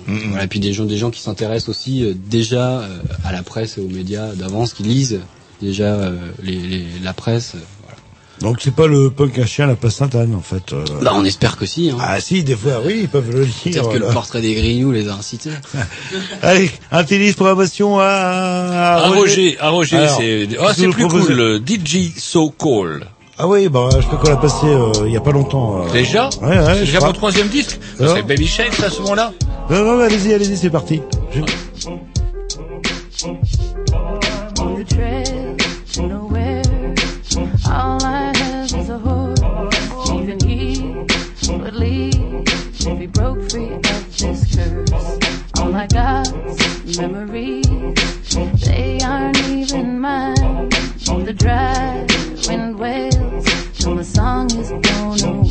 [0.06, 3.42] Voilà, et puis des gens, des gens qui s'intéressent aussi euh, déjà euh, à la
[3.42, 5.20] presse et aux médias d'avance, qui lisent
[5.64, 7.52] déjà euh, les, les- la presse.
[7.56, 7.96] euh, voilà.
[8.40, 10.72] Donc c'est pas le punk à chien, la place Sainte-Anne en fait.
[10.72, 10.84] euh.
[11.02, 11.90] Bah, on espère que si.
[11.90, 11.96] Hein.
[12.00, 13.52] Ah si, des fois, oui, ils peuvent le lire.
[13.64, 15.50] Peut-être que le portrait des Grignoux les a incités.
[16.42, 21.06] Allez, un tennis promotion à, à, À Roger, à Roger, Alors, c'est oh, c'est plus
[21.08, 23.06] cool le DJ So Cool.
[23.36, 25.82] Ah oui, bah je crois qu'on l'a passé euh, il y a pas longtemps.
[25.84, 25.92] euh.
[25.92, 26.80] Déjà Ouais, ouais.
[26.80, 27.08] Déjà crois.
[27.08, 27.78] mon troisième disque.
[27.98, 29.32] Ça Alors serait Baby Shake à ce moment-là.
[29.70, 31.00] Non, non, mais allez-y, allez-y, c'est parti.
[31.34, 31.40] Je-
[35.98, 36.62] nowhere.
[37.66, 39.40] All I have is a horse.
[40.10, 40.96] Even he
[41.52, 45.18] would leave if he broke free of this curse.
[45.58, 47.66] All I got's memories.
[48.64, 50.68] They aren't even mine.
[51.24, 52.06] The dry
[52.48, 53.44] wind wails
[53.78, 55.43] till the song is blown away.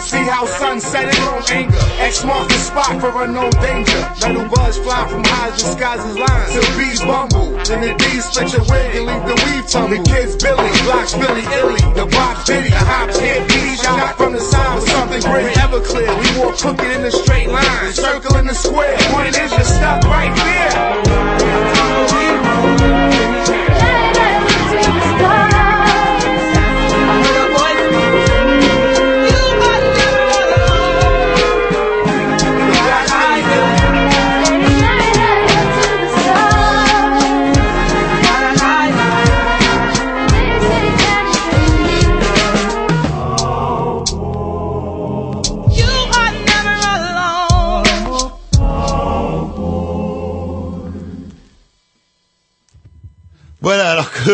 [0.00, 1.84] See how sunsetting on anger.
[1.98, 4.00] X marks the spot for unknown danger.
[4.20, 6.52] Metal buzz fly from highs disguises lines.
[6.52, 9.96] Till bees bumble, then the bees split your wig and leave the weave tumble.
[9.96, 14.32] The kids Billy, blocks Billy Illy, the box Biddy, the hops hit beat shot from
[14.32, 15.56] the side with something great.
[15.58, 18.96] Ever clear, we wore crooked in a straight line, circle in the square.
[19.12, 20.96] Point is, you're stuck right there.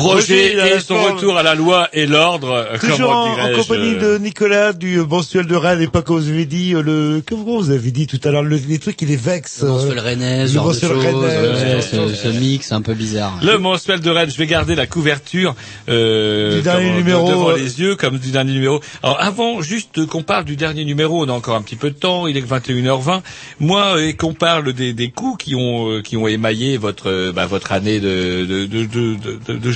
[0.00, 1.14] Roger et la son forme.
[1.14, 4.98] retour à la loi et l'ordre, euh, Toujours en, en compagnie euh, de Nicolas du
[5.00, 8.06] mensuel de Rennes et pas comme vous avez dit euh, le comment vous avez dit
[8.06, 9.62] tout à l'heure le- les trucs qui les vexent.
[9.62, 13.38] Le mensuel euh, rennais, ce le mensuel ouais, euh, ce, ce mix un peu bizarre.
[13.42, 15.54] Le mensuel de Rennes, je vais garder la couverture
[15.88, 17.56] euh, Du dernier comme, numéro, devant euh.
[17.56, 18.80] les yeux comme du dernier numéro.
[19.02, 21.96] Alors avant, juste qu'on parle du dernier numéro, on a encore un petit peu de
[21.96, 23.20] temps, il est que 21h20.
[23.60, 27.08] Moi, euh, et qu'on parle des, des coups qui ont euh, qui ont émaillé votre
[27.10, 29.70] euh, bah, votre année de de, de, de, de- de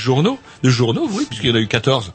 [0.63, 2.13] de journaux, oui, puisqu'il y en a eu 14.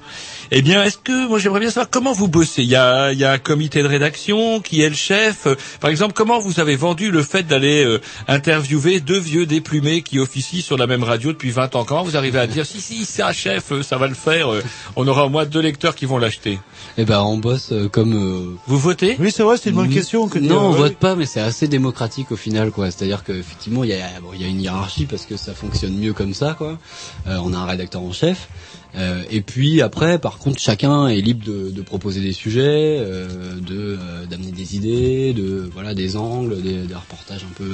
[0.52, 2.64] Eh bien, est-ce que moi j'aimerais bien savoir comment vous bossez?
[2.64, 5.47] Il y a, il y a un comité de rédaction qui est le chef.
[5.80, 10.18] Par exemple, comment vous avez vendu le fait d'aller euh, interviewer deux vieux déplumés qui
[10.18, 11.86] officient sur la même radio depuis 20 ans?
[11.86, 14.52] Comment vous arrivez à dire si si c'est un chef, euh, ça va le faire.
[14.52, 14.64] euh,
[14.95, 16.60] On aura au moins deux lecteurs qui vont l'acheter?
[16.97, 18.14] Eh ben, on bosse euh, comme.
[18.14, 19.18] euh, Vous votez?
[19.20, 20.28] Oui, c'est vrai, c'est une bonne question.
[20.28, 20.78] Que Non, on ouais.
[20.80, 22.89] vote pas, mais c'est assez démocratique au final, quoi.
[22.89, 25.95] C'est-à-dire qu'effectivement, il y a, bon, il y a une hiérarchie parce que ça fonctionne
[25.95, 26.80] mieux comme ça, quoi.
[27.28, 28.47] Euh, on a un rédacteur en chef.
[28.96, 33.28] Euh, et puis après, par contre, chacun est libre de, proposer des sujets, euh,
[33.60, 37.70] de euh, d'amener des idées, de voilà des angles, des, des reportages un peu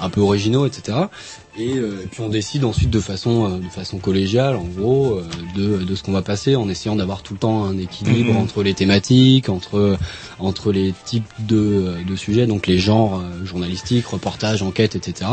[0.00, 0.98] un peu originaux, etc.
[1.58, 5.16] Et, euh, et puis on décide ensuite de façon euh, de façon collégiale, en gros,
[5.18, 5.22] euh,
[5.54, 8.38] de de ce qu'on va passer, en essayant d'avoir tout le temps un équilibre Mhm.
[8.38, 9.98] entre les thématiques, entre
[10.38, 15.30] entre les types de de sujets, donc les genres euh, journalistiques, reportages, enquêtes, etc.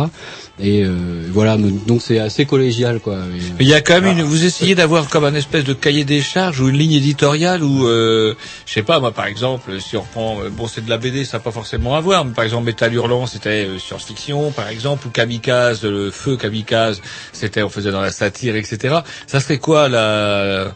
[0.59, 3.13] Et euh, voilà, donc c'est assez collégial, quoi.
[3.15, 4.23] Et, euh, Il y a quand même une.
[4.25, 7.87] Vous essayez d'avoir comme un espèce de cahier des charges ou une ligne éditoriale où,
[7.87, 10.97] euh, je sais pas moi par exemple, si on reprend, euh, bon c'est de la
[10.97, 14.51] BD, ça n'a pas forcément à voir, mais par exemple Métal Hurlant c'était euh, science-fiction,
[14.51, 17.01] par exemple, ou Kamikaze, le feu Kamikaze,
[17.33, 18.99] c'était on faisait dans la satire, etc.
[19.27, 20.75] Ça serait quoi la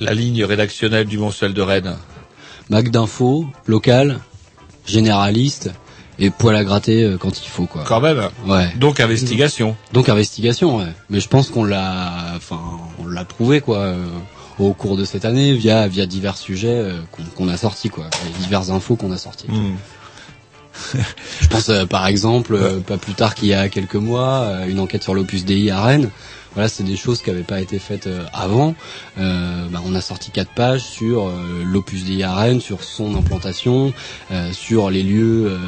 [0.00, 1.96] la ligne rédactionnelle du mensuel de Rennes?
[2.70, 4.18] Mac d'info, local,
[4.86, 5.70] généraliste
[6.18, 7.84] et poil à gratter euh, quand il faut quoi.
[7.86, 8.28] Quand même.
[8.46, 8.72] Ouais.
[8.76, 9.76] Donc investigation.
[9.92, 10.92] Donc investigation, ouais.
[11.10, 12.60] Mais je pense qu'on l'a, enfin,
[12.98, 14.06] on l'a prouvé quoi euh,
[14.58, 17.00] au cours de cette année via via divers sujets euh,
[17.36, 19.48] qu'on a sortis quoi, et diverses infos qu'on a sorties.
[19.48, 19.76] Hmm.
[21.40, 24.66] Je pense euh, par exemple, euh, pas plus tard qu'il y a quelques mois, euh,
[24.66, 26.10] une enquête sur l'Opus Dei à Rennes.
[26.54, 28.74] Voilà, c'est des choses qui n'avaient pas été faites avant.
[29.16, 31.32] Bah, on a sorti quatre pages sur
[31.64, 33.94] l'Opus Dei à Rennes, sur son implantation,
[34.52, 35.58] sur les lieux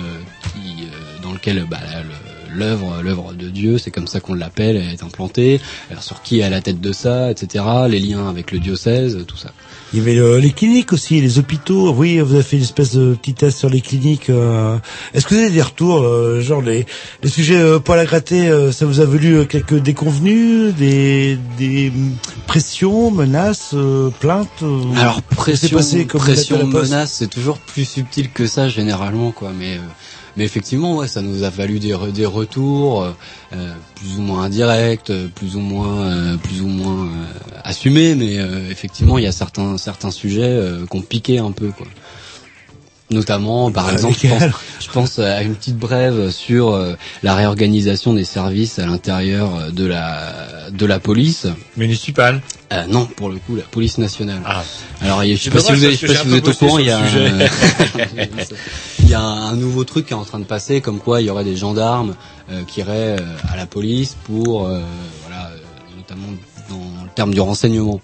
[1.23, 1.79] dans lesquels bah,
[2.55, 5.59] l'œuvre, l'œuvre de Dieu, c'est comme ça qu'on l'appelle, elle est implantée.
[6.03, 7.65] Sur qui est à la tête de ça, etc.
[7.89, 9.53] Les liens avec le diocèse, tout ça.
[9.95, 11.93] Il y avait euh, les cliniques aussi, les hôpitaux.
[11.97, 14.29] Oui, vous avez fait une espèce de petit test sur les cliniques.
[14.29, 14.77] euh.
[15.15, 16.85] Est-ce que vous avez des retours, euh, genre les,
[17.23, 21.39] les sujets euh, poil à gratter, euh, ça vous a valu euh, quelques déconvenus, des,
[21.59, 21.93] des
[22.49, 24.65] pressions, menaces, euh, plaintes
[24.97, 29.53] Alors pression, passé comme pression, menace, c'est toujours plus subtil que ça généralement, quoi.
[29.57, 29.81] Mais euh,
[30.37, 33.13] mais effectivement, ouais, ça nous a valu des des retours euh,
[33.55, 37.09] euh, plus ou moins indirects, euh, plus ou moins plus ou moins
[37.63, 38.35] assumés, mais
[38.71, 40.61] effectivement, il y a certains certains sujets
[40.91, 41.87] qu'on piqué un peu, quoi.
[43.11, 47.35] Notamment, par exemple, je pense, lesquels je pense à une petite brève sur euh, la
[47.35, 51.47] réorganisation des services à l'intérieur euh, de la de la police.
[51.77, 52.41] Municipale
[52.73, 54.41] Euh, non, pour le coup, la police nationale.
[54.47, 54.65] Ah.
[55.03, 56.49] Alors, je sais pas si vous, avez- parce je que sais pas si vous êtes
[56.49, 57.01] au courant, il y a,
[59.01, 61.27] il y a un nouveau truc qui est en train de passer, comme quoi il
[61.27, 62.15] y aurait des gendarmes
[62.51, 63.17] euh, qui iraient
[63.53, 64.81] à la police pour, euh,
[65.27, 65.51] voilà,
[65.97, 66.29] notamment
[66.71, 68.01] dans le terme du renseignement.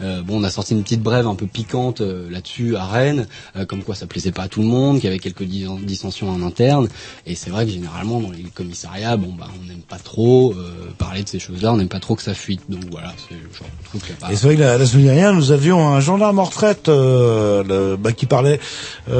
[0.00, 3.26] Euh, bon, on a sorti une petite brève un peu piquante euh, là-dessus à Rennes,
[3.56, 5.66] euh, comme quoi ça plaisait pas à tout le monde, qu'il y avait quelques dis-
[5.84, 6.88] dissensions en interne.
[7.26, 10.54] Et c'est vrai que généralement dans les commissariats, bon bah on n'aime pas trop
[10.98, 12.62] parler de ces choses-là, on n'aime pas trop que ça fuite.
[12.68, 14.18] Donc voilà, c'est genre truc.
[14.18, 17.96] pas- Et c'est vrai que la, semaine dernière, nous avions un gendarme en retraite le-
[17.96, 18.58] bah, qui parlait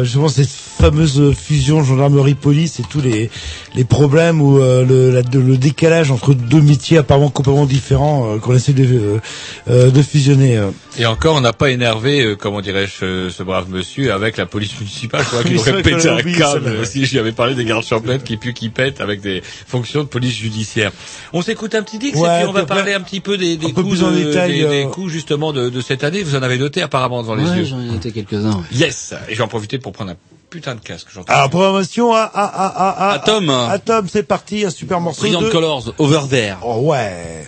[0.02, 3.30] justement de cette fameuse fusion gendarmerie-police et tous les,
[3.74, 9.20] les problèmes euh, le, le décalage entre deux métiers apparemment complètement différents qu'on essaie de,
[9.68, 10.63] de fusionner.
[10.68, 10.70] Euh.
[10.98, 14.46] Et encore, on n'a pas énervé, euh, comment dirais-je, euh, ce brave monsieur avec la
[14.46, 15.22] police municipale.
[15.22, 17.84] Je crois qu'il Oui, c'est aurait pété un câble si j'y avais parlé des gardes
[17.84, 20.92] champêtres qui puent, qui pètent avec des fonctions de police judiciaire.
[21.32, 23.56] On s'écoute un petit dix Ouais, et puis on va parler un petit peu des,
[23.56, 26.22] des coups, de- détail, des, des euh, coups justement de, de cette année.
[26.22, 27.64] Vous en avez noté apparemment devant les Ouais, yeux.
[27.64, 28.52] j'en ai noté quelques-uns.
[28.56, 28.64] ouais.
[28.72, 29.14] Yes.
[29.28, 30.16] Et j'en profiter pour prendre un
[30.50, 31.08] putain de casque.
[31.12, 31.32] j'entends.
[31.32, 33.50] Alors programmation à à à à à Atom.
[33.50, 36.56] Atom, c'est parti, un super morceau Brilliant de Colors, Over There.
[36.62, 37.44] Oh ouais.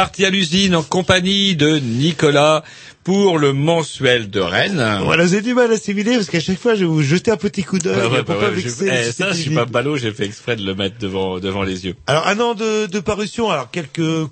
[0.00, 2.64] Reparti à l'usine en compagnie de Nicolas
[3.04, 4.82] pour le mensuel de Rennes.
[5.04, 7.36] Voilà, j'ai du mal à assimiler parce qu'à chaque fois, je vais vous jeter un
[7.36, 10.12] petit coup d'œil Bah ouais, bah ouais, je- eh, ça, je suis pas ballot, j'ai
[10.12, 11.96] fait exprès de le mettre devant, devant les yeux.
[12.06, 14.28] Alors un an de, de parution, alors quelques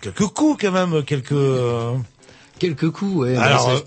[0.00, 1.32] quelques coups quand même, quelques.
[1.32, 1.92] euh,
[2.58, 3.36] Quelques coups, ouais.
[3.36, 3.80] Alors, Bah, euh,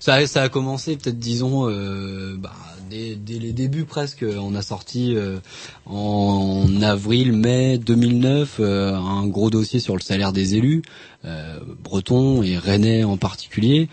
[0.00, 2.52] ça, ça, ça a commencé peut-être, disons, euh, bah,
[2.88, 4.24] dès, les débuts presque.
[4.24, 5.38] On a sorti euh,
[5.86, 10.82] en avril, mai 2009 euh, un gros dossier sur le salaire des élus,
[11.24, 13.88] euh, bretons et rennais en particulier,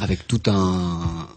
[0.00, 1.28] avec tout un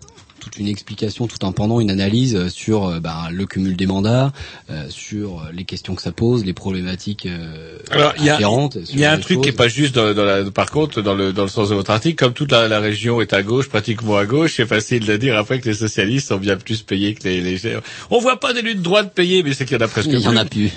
[0.45, 3.87] toute une explication, tout un pendant, une analyse euh, sur euh, bah, le cumul des
[3.87, 4.31] mandats,
[4.69, 9.11] euh, sur les questions que ça pose, les problématiques euh, Alors, il y y a
[9.11, 11.49] un truc qui est pas juste dans, dans la, par contre, dans le, dans le
[11.49, 14.53] sens de votre article, comme toute la, la région est à gauche, pratiquement à gauche,
[14.57, 17.77] c'est facile de dire après que les socialistes sont bien plus payés que les, les,
[18.11, 20.09] on voit pas des luttes de droite payées, mais c'est qu'il y en a presque
[20.11, 20.69] Il y en a plus.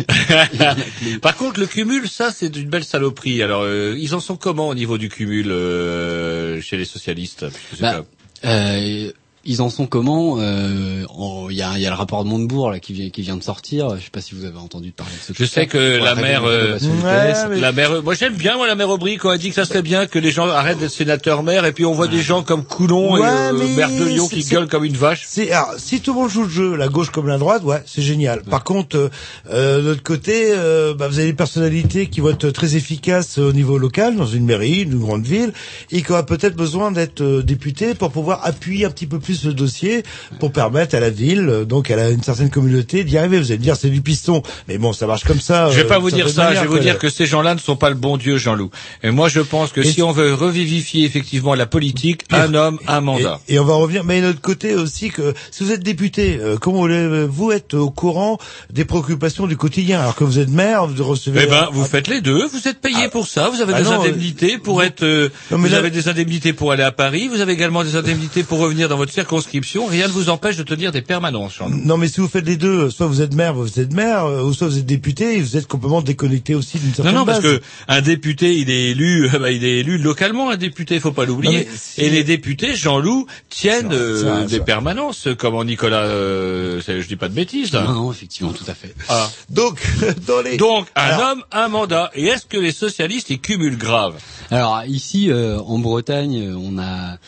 [1.21, 3.43] Par contre, le cumul, ça, c'est une belle saloperie.
[3.43, 7.47] Alors, euh, ils en sont comment au niveau du cumul euh, chez les socialistes?
[7.81, 8.05] Bah,
[8.45, 9.13] euh,
[9.49, 12.29] ils en sont comment Euh, en- Il y, a, il y a le rapport de
[12.29, 13.97] Montebourg là qui vient, qui vient de sortir.
[13.97, 15.43] Je sais pas si vous avez entendu parler de ce.
[15.43, 17.59] Je sais que la mère, euh, du PS.
[17.61, 19.83] la mère, moi j'aime bien moi la mère Aubry quand elle dit que ça serait
[19.83, 22.65] bien que les gens arrêtent d'être sénateurs maires et puis on voit des gens comme
[22.65, 25.25] Coulon et Ouais, euh, mais maire de Lyon qui gueulent comme une vache.
[25.27, 27.83] C'est alors, si tout le monde joue le jeu, la gauche comme la droite, ouais,
[27.87, 28.43] c'est génial.
[28.43, 29.09] Par contre, euh,
[29.51, 33.39] euh, de l'autre côté, euh, bah, vous avez des personnalités qui vont être très efficaces
[33.39, 35.53] au niveau local, dans une mairie, une grande ville,
[35.91, 39.38] et qui aura peut-être besoin d'être euh, député pour pouvoir appuyer un petit peu plus
[39.47, 40.03] le dossier,
[40.41, 43.39] pour permettre à la ville, euh, donc à la- une certaine communauté, d'y arriver.
[43.39, 45.71] Vous allez me dire, c'est du piston, mais bon, ça marche comme ça.
[45.71, 47.55] Je vais euh, pas d'une vous dire ça, je vais vous dire que ces gens-là
[47.55, 48.71] ne sont pas le bon Dieu, Jean-Loup.
[49.03, 52.79] Et moi je pense que Et si on veut revivifier effectivement la politique, un homme,
[52.87, 53.41] un mandat.
[53.49, 56.39] Et, et on va revenir, mais d'un autre côté aussi que si vous êtes député,
[56.41, 58.39] euh, comment voulez-vous être au courant
[58.73, 60.01] des préoccupations du quotidien?
[60.01, 61.43] Alors que vous êtes maire, vous recevez.
[61.45, 62.47] Eh ben, un- vous faites les deux.
[62.49, 63.49] Vous êtes payé pour ça.
[63.51, 65.03] Vous avez Ah des non, indemnités pour être.
[65.03, 67.29] euh, Non, mais vous là- avez des indemnités pour aller à Paris.
[67.29, 69.87] Vous avez également des indemnités pour revenir dans votre circonscription.
[69.87, 71.55] Rien ne vous empêche de tenir des permanences.
[71.57, 71.81] Jean-Loup.
[71.85, 74.43] Non, mais si vous faites les deux, soit vous êtes maire, vous êtes maire, euh,
[74.43, 77.25] ou soit vous êtes député, et vous êtes complètement déconnecté aussi d'une Non, certaine non,
[77.27, 77.59] parce base.
[77.59, 80.51] que un député, il est élu, bah, il est élu localement.
[80.51, 81.69] Un député, faut pas Non, l'oublier.
[81.77, 86.05] si- Et les députés, Jean-Loup, tiennent euh, vrai, des permanences, comme en Nicolas.
[86.05, 87.73] Euh, je dis pas de bêtises.
[87.73, 87.85] Là.
[87.85, 88.95] Non, non, effectivement, tout à fait.
[89.09, 89.29] Ah.
[89.51, 89.79] Donc,
[90.27, 90.57] dans les.
[90.57, 92.11] Donc, un Alors- homme, un mandat.
[92.15, 94.15] Et est-ce que les socialistes, ils cumulent grave?
[94.51, 97.19] Alors ici, euh, en Bretagne, euh, on a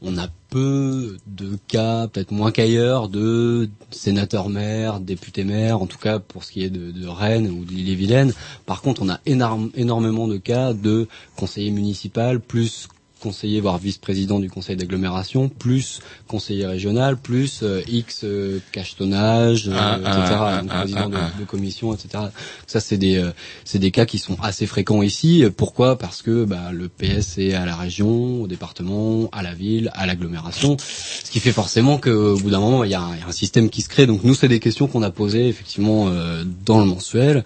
[0.00, 6.44] on a peu de cas, peut-être moins qu'ailleurs, de sénateurs-maires, députés-maires, en tout cas pour
[6.44, 8.34] ce qui est de, Rennes ou de l'île-et-Vilaine.
[8.66, 12.88] Par contre, on a énormément de cas de conseillers municipaux, plus
[13.22, 19.76] conseiller voire vice-président du conseil d'agglomération, plus conseiller régional, plus euh, X euh, cachetonnage, euh,
[19.76, 20.34] Ah, etc.
[20.38, 21.30] ah, donc ah, président ah, de, ah.
[21.40, 22.24] de commission, etc.
[22.66, 23.30] Ça c'est des euh,
[23.64, 25.44] c'est des cas qui sont assez fréquents ici.
[25.56, 25.96] Pourquoi?
[25.96, 30.06] Parce que bah, le PS est à la région, au département, à la ville, à
[30.06, 33.22] l'agglomération, ce qui fait forcément qu'au bout d'un moment il y, a un il y
[33.22, 34.06] a un système qui se crée.
[34.06, 37.44] Donc nous c'est des questions qu'on a posées effectivement euh, dans le mensuel.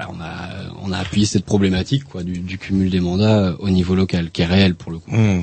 [0.00, 3.54] Euh, voilà, on a on a appuyé cette problématique quoi du, du cumul des mandats
[3.58, 5.10] au niveau local, qui est réel pour le coup.
[5.10, 5.40] Hmm.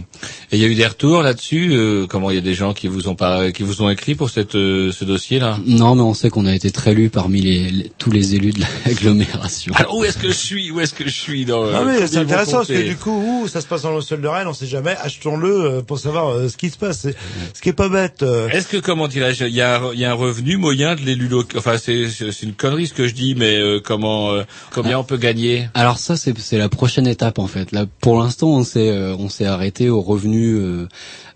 [0.52, 1.70] Et il y a eu des retours là-dessus.
[1.74, 4.16] euh, comment il y a des gens qui vous ont pas, qui vous ont écrit
[4.16, 5.60] pour cette, euh, ce dossier-là?
[5.66, 8.52] Non, mais on sait qu'on a été très lu parmi les, les- tous les élus
[8.54, 9.74] de l'agglomération.
[9.78, 12.08] Alors où est-ce que je suis Où est-ce que je suis dans euh, Non, mais
[12.08, 14.48] c'est intéressant parce que du coup, où ça se passe dans le sol de Rennes,
[14.48, 14.96] on sait jamais.
[15.02, 17.08] Achetons-le euh, pour savoir euh, ce qui se passe.
[17.54, 18.24] Ce qui est pas bête.
[18.24, 18.50] euh.
[18.50, 21.02] Est-ce que comment dirais-je, il y a, un- il y a un revenu moyen de
[21.02, 24.34] l'élu local Enfin, c'est c'est c'est une connerie ce que je dis, mais euh, comment
[24.74, 27.72] combien on peut gagner Alors ça, c'est la prochaine étape en fait.
[27.72, 30.88] Là, pour l'instant, on s'est euh, on s'est arrêté au revenu euh,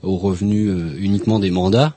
[0.04, 1.94] au revenu euh, uniquement des mandats.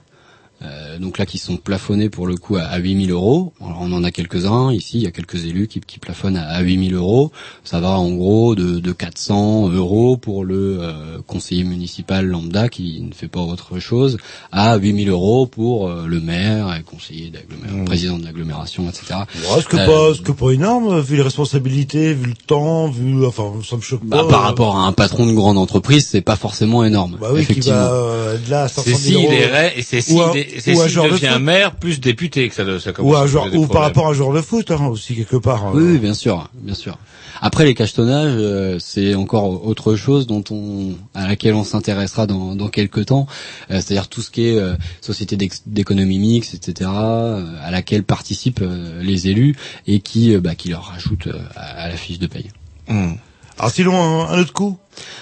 [0.65, 3.53] Euh, donc là, qui sont plafonnés pour le coup à, à 8000 euros.
[3.65, 4.99] Alors, on en a quelques-uns ici.
[4.99, 7.33] Il y a quelques élus qui, qui plafonnent à, à 8000 euros.
[7.65, 13.01] Ça va en gros de, de 400 euros pour le euh, conseiller municipal lambda qui
[13.01, 14.19] ne fait pas autre chose
[14.53, 19.21] à 8000 euros pour euh, le maire, et conseiller d'agglomération, président de l'agglomération, etc.
[19.55, 22.89] Ouais, ce que Euh, pas, ce que pas énorme, vu les responsabilités, vu le temps,
[22.89, 24.29] vu, enfin, ça me choque Bah, pas.
[24.29, 24.45] par euh.
[24.47, 27.17] rapport à un patron de grande entreprise, c'est pas forcément énorme.
[27.21, 27.79] Bah oui, qui effectivement.
[27.79, 29.33] va euh, de là à 500 C'est 000 s'il euros.
[29.33, 32.01] est ré- et c'est Ou un- est- c'est ou un s'il joueur de maire plus
[32.01, 34.33] député que ça, ça commence Ou un à joueur, ou par rapport à un joueur
[34.33, 35.67] de foot, hein, aussi quelque part.
[35.67, 35.73] hein.
[35.75, 36.99] Oui, oui, bien sûr, bien sûr.
[37.45, 42.55] Après les cachetonnages, euh, c'est encore autre chose dont on, à laquelle on s'intéressera dans,
[42.55, 43.27] dans quelques temps.
[43.71, 45.37] Euh, C'est-à-dire tout ce qui est euh, société
[45.67, 49.57] d'économie mixte, etc., euh, à laquelle participent euh, les élus
[49.89, 52.51] et qui, euh, bah, qui leur rajoutent euh, à, à la fiche de paye.
[52.89, 53.15] Hmm.
[53.63, 54.77] Alors sinon, un, un autre coup?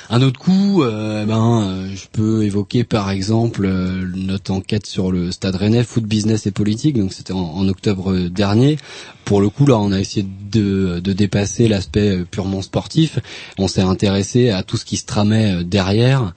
[0.08, 5.12] Un autre coup, euh, ben, euh, je peux évoquer par exemple euh, notre enquête sur
[5.12, 6.98] le Stade Rennais, foot business et politique.
[6.98, 8.78] Donc c'était en, octobre dernier.
[9.26, 13.18] Pour le coup, là, on a essayé de, dépasser l'aspect euh, purement sportif.
[13.58, 16.32] On s'est intéressé à tout ce qui se tramait euh, derrière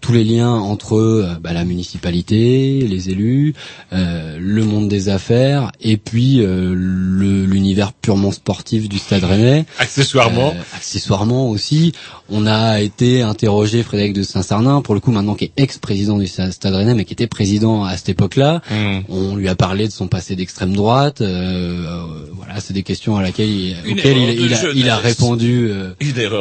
[0.00, 3.54] tous les liens entre euh, bah, la municipalité, les élus,
[3.92, 9.64] euh, le monde des affaires et puis euh, l'univers purement sportif du Stade Rennais.
[9.78, 10.54] Accessoirement.
[10.74, 11.92] Accessoirement aussi,
[12.28, 16.26] on a été interrogé Frédéric de Saint-Sarnin, pour le coup maintenant qui est ex-président du
[16.26, 18.62] Stade Rennais, mais qui était président à cette époque-là.
[18.70, 19.00] Hmm.
[19.08, 21.20] On lui a parlé de son passé d'extrême droite.
[21.20, 25.70] euh, voilà, c'est des questions à laquelle il, auxquelles il, il a, il a répondu
[25.70, 25.92] euh,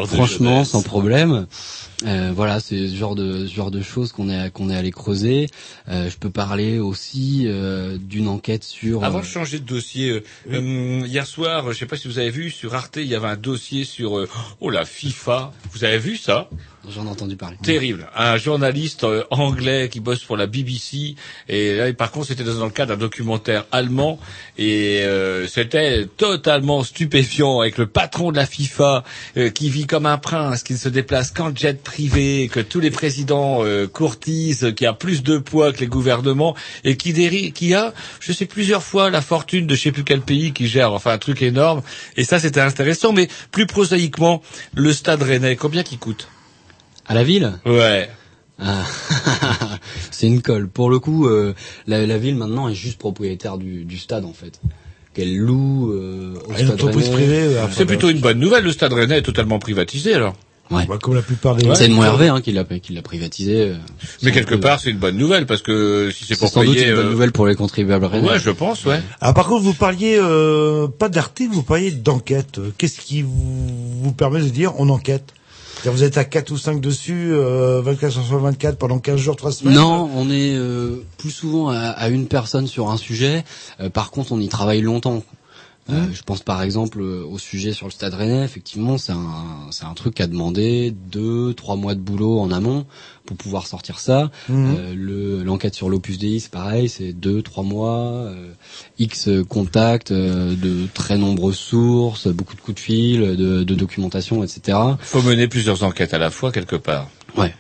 [0.05, 1.47] franchement sans problème.
[2.05, 4.91] Euh, voilà, c'est ce genre de ce genre de choses qu'on est qu'on est allé
[4.91, 5.48] creuser.
[5.88, 9.04] Euh, je peux parler aussi euh, d'une enquête sur.
[9.04, 12.20] Avant euh, de changer de dossier, euh, euh, hier soir, je sais pas si vous
[12.20, 14.30] avez vu sur Arte, il y avait un dossier sur euh,
[14.60, 15.52] oh la FIFA.
[15.72, 16.50] Vous avez vu ça?
[16.89, 17.57] J'en ai entendu parler.
[17.61, 18.07] Terrible.
[18.15, 21.15] Un journaliste euh, anglais qui bosse pour la BBC
[21.49, 24.19] et là, par contre, c'était dans le cadre d'un documentaire allemand
[24.57, 29.03] et euh, c'était totalement stupéfiant avec le patron de la FIFA
[29.35, 32.79] euh, qui vit comme un prince, qui ne se déplace qu'en jet privé, que tous
[32.79, 37.51] les présidents euh, courtisent, qui a plus de poids que les gouvernements et qui, déri-
[37.51, 40.67] qui a, je sais plusieurs fois la fortune de je sais plus quel pays qui
[40.67, 41.81] gère, enfin un truc énorme.
[42.15, 43.11] Et ça, c'était intéressant.
[43.11, 44.41] Mais plus prosaïquement,
[44.73, 46.29] le Stade Rennais, combien qui coûte?
[47.08, 47.53] À la ville?
[47.66, 48.10] Ouais.
[48.60, 48.84] Ah,
[50.12, 50.68] c'est une colle.
[50.68, 51.53] Pour le coup, euh,
[51.86, 54.60] la, la ville maintenant est juste propriétaire du, du stade en fait,
[55.14, 57.16] qu'elle loue euh, au Ah, une stade entreprise Rennais.
[57.18, 58.64] privée, ouais, C'est plutôt une bonne nouvelle.
[58.64, 60.36] Le Stade Rennais est totalement privatisé alors.
[60.70, 60.86] Ouais.
[60.86, 61.74] Bah, comme la plupart des.
[61.76, 63.70] C'est Edmond Hervé hein, qui l'a qui l'a privatisé.
[63.70, 63.76] euh,
[64.24, 66.74] Mais quelque peu- part, c'est une bonne nouvelle parce que si c'est pour sans doute
[66.74, 68.28] payer, une bonne euh, nouvelle pour les contribuables rennais.
[68.28, 68.99] Ouais, je pense, ouais.
[69.22, 72.58] Ah, par contre, vous parliez euh, pas d'article, vous parliez d'enquête.
[72.58, 73.32] Euh, Qu'est-ce qui vous,
[74.01, 75.34] vous permet de dire on enquête?
[75.91, 79.51] Vous êtes à 4 ou 5 dessus, euh, 24 sur 24 pendant 15 jours, 3
[79.51, 83.43] semaines Non, on est euh, plus souvent à, à une personne sur un sujet.
[83.79, 85.23] Euh, par contre, on y travaille longtemps.
[85.89, 88.43] Euh, je pense par exemple euh, au sujet sur le Stade Rennais.
[88.43, 92.51] Effectivement, c'est un c'est un truc qui a demandé deux trois mois de boulot en
[92.51, 92.85] amont
[93.25, 94.31] pour pouvoir sortir ça.
[94.49, 94.75] Mhm.
[94.77, 98.51] Euh, le l'enquête sur l'Opus Dei, c'est pareil, c'est deux trois mois, euh,
[98.99, 104.43] x contacts, euh, de très nombreuses sources, beaucoup de coups de fil, de, de documentation,
[104.43, 104.77] etc.
[104.99, 107.09] Faut mener plusieurs enquêtes à la fois quelque part.
[107.38, 107.53] Ouais,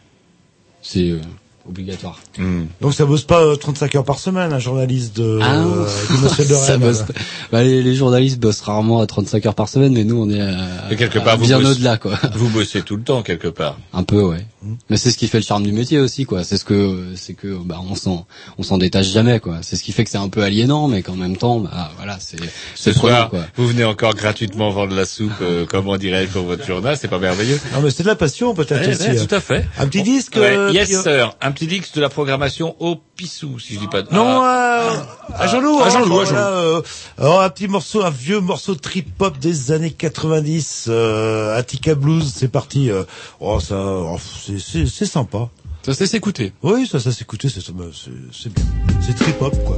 [0.81, 1.13] c'est
[1.67, 2.19] euh, obligatoire.
[2.81, 5.85] Donc ça bosse pas euh, 35 heures par semaine, un journaliste de, Ah, euh,
[6.39, 6.81] de ça Rennes.
[6.81, 7.13] bosse pas.
[7.51, 10.41] Bah, les, les journalistes bossent rarement à 35 heures par semaine, mais nous on est
[10.41, 12.19] à, Et quelque à part, vous bien au-delà quoi.
[12.35, 13.77] Vous bossez tout le temps quelque part.
[13.93, 14.45] Un peu ouais.
[14.89, 16.43] Mais c'est ce qui fait le charme du métier aussi quoi.
[16.43, 18.25] C'est ce que c'est que bah on s'en
[18.57, 19.57] on s'en détache jamais quoi.
[19.61, 22.17] C'est ce qui fait que c'est un peu aliénant, mais qu'en même temps bah voilà
[22.19, 22.45] c'est Ce
[22.75, 23.45] c'est prenant, soir, quoi.
[23.55, 27.07] vous venez encore gratuitement vendre la soupe, euh, comme on dirait pour votre journal, c'est
[27.07, 29.03] pas merveilleux Non mais c'est de la passion peut-être Ouais, aussi.
[29.09, 29.25] ouais, euh.
[29.25, 29.65] tout à fait.
[29.77, 30.35] Un petit disque.
[30.35, 33.79] Ouais, euh, yes euh, sir, un petit disque de la programmation au Pissou, si je
[33.79, 34.13] dis pas de...
[34.13, 36.81] Non, Ah, euh, à Jean-Loup, à hein, Jean-Loup, euh,
[37.17, 42.47] alors, un petit morceau, un vieux morceau trip-hop des années 90, euh, Attica Blues, c'est
[42.47, 42.91] parti.
[42.91, 43.03] euh,
[43.39, 45.49] oh, ça, oh, c'est- c'est c'est sympa.
[45.83, 46.53] Ça se laisse écouter.
[46.61, 47.73] Oui, ça, ça s'écouter, c'est c'est-
[48.33, 48.63] c'est bien.
[49.01, 49.77] C'est trip-hop, quoi.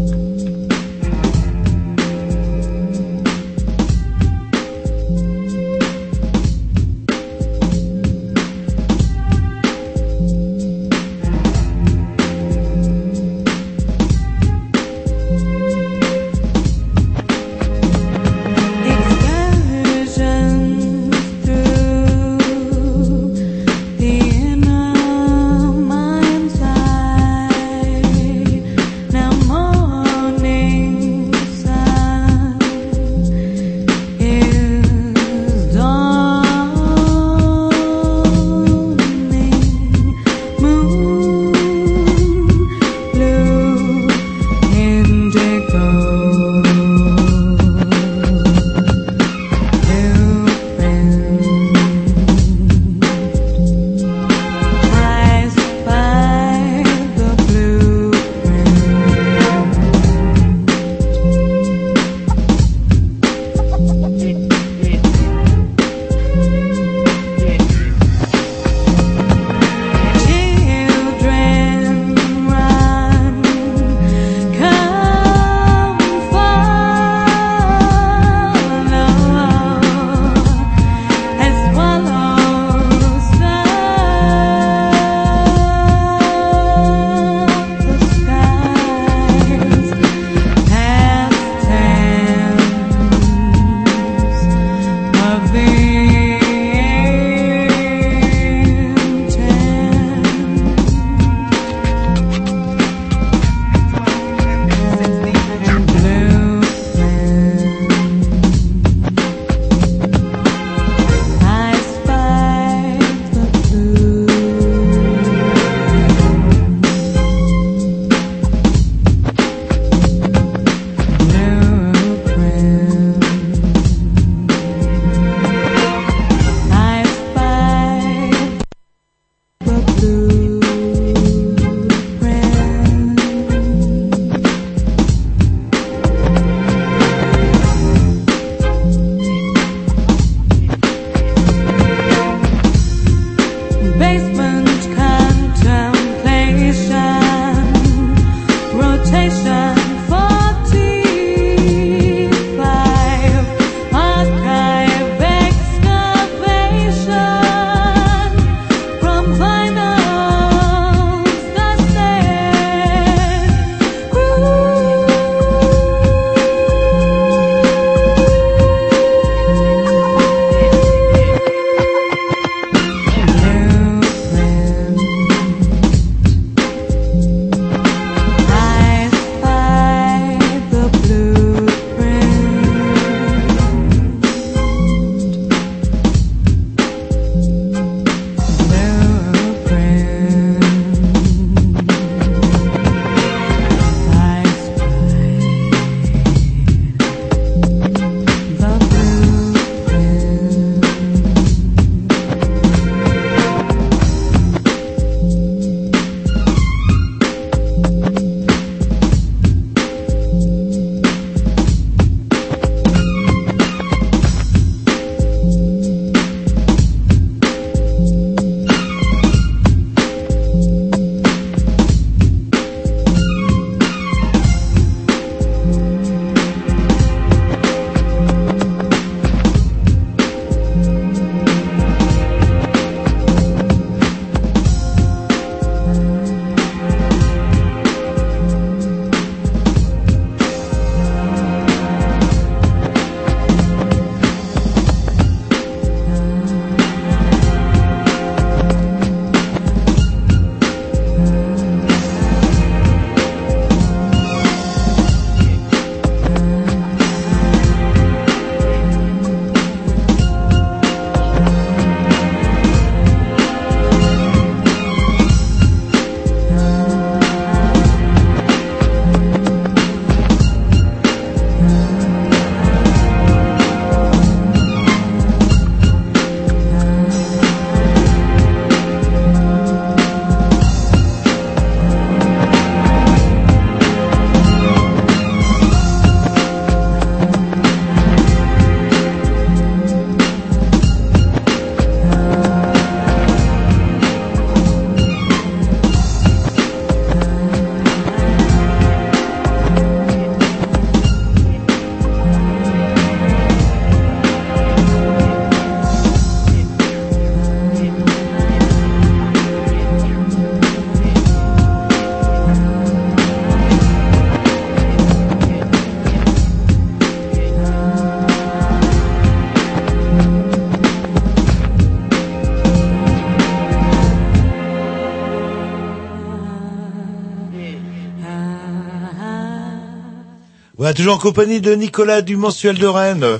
[330.89, 333.37] Voilà, toujours en compagnie de Nicolas du Mensuel de Rennes, euh,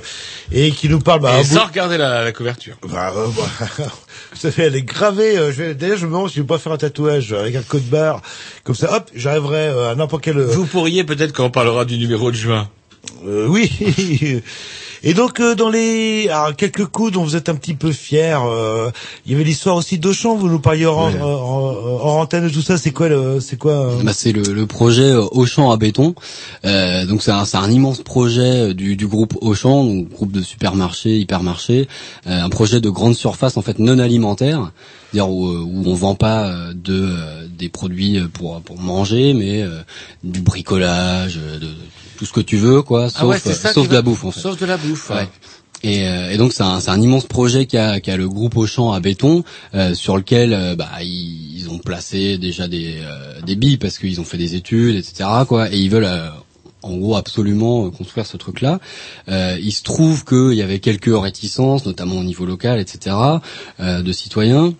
[0.52, 1.18] et qui nous parle...
[1.20, 2.76] Bah, Et sans bout- regarder la, la couverture.
[2.88, 3.68] Bah, euh, bah,
[4.32, 5.36] vous savez, elle est gravée.
[5.36, 7.56] euh, je vais, d'ailleurs, je me demande si je vais pas faire un tatouage avec
[7.56, 8.22] un code barre.
[8.62, 10.38] Comme ça, hop, j'arriverai à n'importe quel...
[10.40, 12.68] Vous pourriez peut-être quand on parlera du numéro de juin.
[13.26, 13.68] Euh, oui.
[15.02, 18.36] Et donc euh, dans les alors, quelques coups dont vous êtes un petit peu fiers,
[18.44, 18.90] euh,
[19.24, 20.36] il y avait l'histoire aussi d'Auchan.
[20.36, 20.92] Vous nous parliez Ouais.
[20.92, 22.76] hors- hors- hors antenne de tout ça.
[22.76, 26.14] C'est quoi le c'est quoi euh, Bah, c'est le, le projet euh, Auchan à béton.
[26.64, 30.32] Euh, donc c'est un, c'est un immense projet euh, du, du groupe Auchan, donc groupe
[30.32, 31.88] de supermarchés, hypermarchés,
[32.26, 34.70] euh, un projet de grande surface en fait non alimentaire,
[35.12, 39.34] c'est-à-dire où, euh, où on vend pas euh, de euh, des produits pour pour manger,
[39.34, 39.80] mais euh,
[40.24, 41.68] du bricolage, de, de
[42.16, 44.02] tout ce que tu veux quoi, sauf Ah ouais, c'est ça sauf qui de la
[44.02, 44.40] bouffe en fait.
[44.40, 45.10] Sauf de la bouffe.
[45.10, 45.28] Ouais.
[45.82, 48.92] Et, euh, et donc c'est un, c'est un immense projet qu'a qu'a le groupe Auchan
[48.92, 53.56] à béton euh, sur lequel euh, bah, ils, ils ont placé déjà des, euh, des
[53.56, 56.28] billes parce qu'ils ont fait des études etc quoi et ils veulent euh,
[56.82, 58.78] en gros absolument construire ce truc là.
[59.28, 63.16] il se trouve qu'il y avait quelques réticences notamment au niveau local etc
[63.80, 64.74] euh, de citoyens.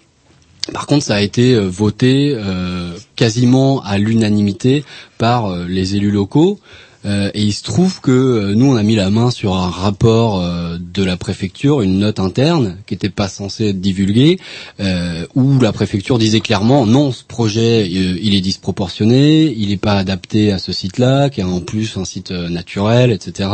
[0.73, 4.85] Par contre, ça a été euh, voté euh, quasiment à l'unanimité
[5.19, 6.61] par euh, les élus locaux.
[7.05, 9.71] Euh, et il se trouve que euh, nous, on a mis la main sur un
[9.71, 14.39] rapport euh, de la préfecture, une note interne qui n'était pas censée être divulguée,
[14.81, 19.77] euh, où la préfecture disait clairement non, ce projet, euh, il est disproportionné, il n'est
[19.77, 23.49] pas adapté à ce site-là, qui est en plus un site euh, naturel, etc.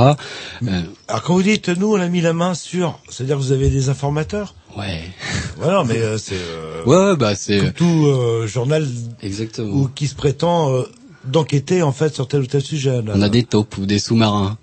[0.66, 3.52] Euh, Alors quand vous dites nous on a mis la main sur, c'est-à-dire que vous
[3.52, 4.55] avez des informateurs?
[4.77, 5.02] Ouais.
[5.59, 8.86] Voilà, mais euh, c'est euh, ouais, bah c'est tout euh, journal
[9.23, 10.82] exactement ou qui se prétend euh,
[11.27, 13.03] d'enquêter en fait sur tel ou tel sujet.
[13.03, 13.12] là.
[13.15, 14.57] On a des taupes ou des sous-marins.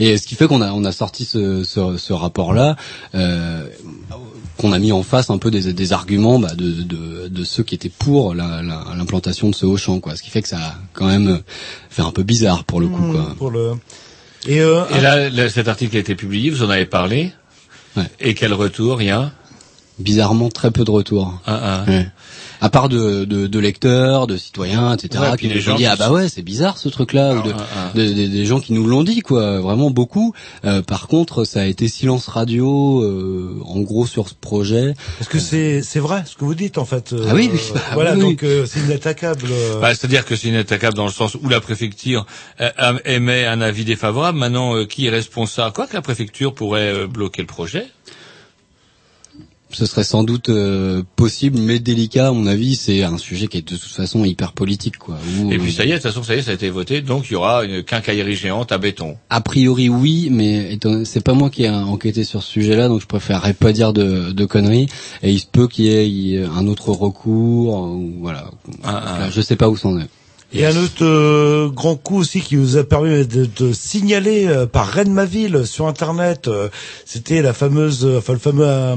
[0.00, 2.74] Et ce qui fait qu'on a on a sorti ce, ce, ce rapport-là,
[3.14, 3.68] euh,
[4.58, 7.62] qu'on a mis en face un peu des, des arguments bah, de, de, de ceux
[7.62, 10.16] qui étaient pour la- la- l'implantation de ce haut champ, quoi.
[10.16, 11.40] Ce qui fait que ça a quand même
[11.90, 13.34] fait un peu bizarre pour le coup, Mmh, quoi.
[13.38, 13.72] Pour le
[14.46, 17.32] et, euh, Et là, là, cet article a été publié, vous en avez parlé.
[18.18, 19.32] Et quel retour, rien
[20.00, 21.40] Bizarrement, très peu de retours.
[21.46, 21.90] Ah, ah.
[21.90, 22.08] Ouais.
[22.64, 25.76] À part de, de, de lecteurs, de citoyens, etc., Ouais, qui puis nous les gens
[25.76, 27.92] dit ah bah ouais c'est bizarre ce truc-là, ou de, Ah, ah.
[27.94, 30.32] de- de- des gens qui nous l'ont dit quoi, vraiment beaucoup.
[30.64, 34.94] Euh, par contre, ça a été silence radio, euh, en gros sur ce projet.
[35.18, 37.12] Parce que c'est c'est vrai ce que vous dites en fait.
[37.12, 37.60] euh, Ah oui, oui.
[37.92, 39.44] voilà Oui, donc euh, c'est inattaquable.
[39.50, 39.80] euh.
[39.80, 42.24] Bah, C'est-à-dire que c'est inattaquable dans le sens où la préfecture
[42.62, 44.38] euh, euh, émet un avis défavorable.
[44.38, 45.74] Maintenant, euh, qui est responsable?
[45.74, 47.88] Quoi que la préfecture pourrait euh, bloquer le projet?
[49.74, 52.76] Ce serait sans doute euh, possible, mais délicat à mon avis.
[52.76, 55.16] C'est un sujet qui est de toute façon hyper politique quoi.
[55.42, 56.70] où- Et puis ça y est, de toute façon, ça y est, ça a été
[56.70, 57.00] voté.
[57.00, 59.16] Donc il y aura une quincaillerie géante à béton.
[59.30, 63.06] A priori oui, mais c'est pas moi qui ai enquêté sur ce sujet-là, donc je
[63.06, 64.86] préférerais pas dire de, de conneries.
[65.22, 68.50] Et il se peut qu'il y ait un autre recours, ou voilà.
[68.82, 70.08] Ah, Là, je sais pas où c'en est.
[70.54, 74.66] Et un autre euh, grand coup aussi qui vous a permis de, de signaler euh,
[74.66, 76.68] par Rennes ma ville sur internet, euh,
[77.04, 78.94] c'était la fameuse, euh, enfin le fameux euh,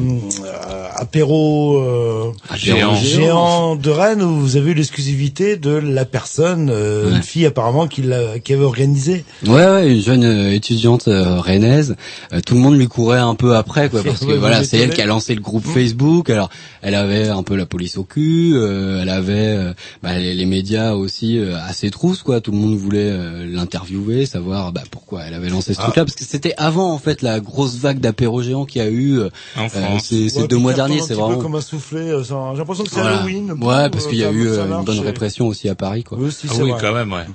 [0.95, 2.95] apéro euh, Géant.
[2.95, 7.15] géant de Rennes où vous avez eu l'exclusivité de la personne, euh, Ouais.
[7.17, 8.03] une fille apparemment qui,
[8.43, 9.23] qui avait organisé.
[9.45, 11.95] Ouais, ouais, une jeune étudiante euh, rennaise.
[12.33, 14.77] Euh, tout le monde lui courait un peu après, quoi, parce que Ouais, voilà, c'est
[14.77, 15.73] elle qui a lancé le groupe Mm.
[15.73, 16.29] Facebook.
[16.29, 16.49] Alors,
[16.81, 19.73] elle avait un peu la police au cul, euh, elle avait euh,
[20.03, 22.41] bah, les, les médias aussi euh, à ses trousses, quoi.
[22.41, 25.83] Tout le monde voulait euh, l'interviewer, savoir bah, pourquoi elle avait lancé ce Ah.
[25.83, 28.89] truc-là, parce que c'était avant en fait la grosse vague d'apéro géant qu'il y a
[28.89, 29.67] eu euh, euh,
[30.01, 30.99] ces, deux mois derniers.
[31.01, 32.01] C'est peu vraiment comme un soufflé.
[32.01, 33.17] euh, J'ai l'impression que c'est voilà.
[33.19, 33.51] Halloween.
[33.51, 36.03] Ouais, parce qu'il y a ça- eu euh, une bonne et- répression aussi à Paris,
[36.03, 36.17] quoi.
[36.19, 36.79] Oui, aussi, Ah oui, vrai.
[36.81, 37.25] quand même, ouais.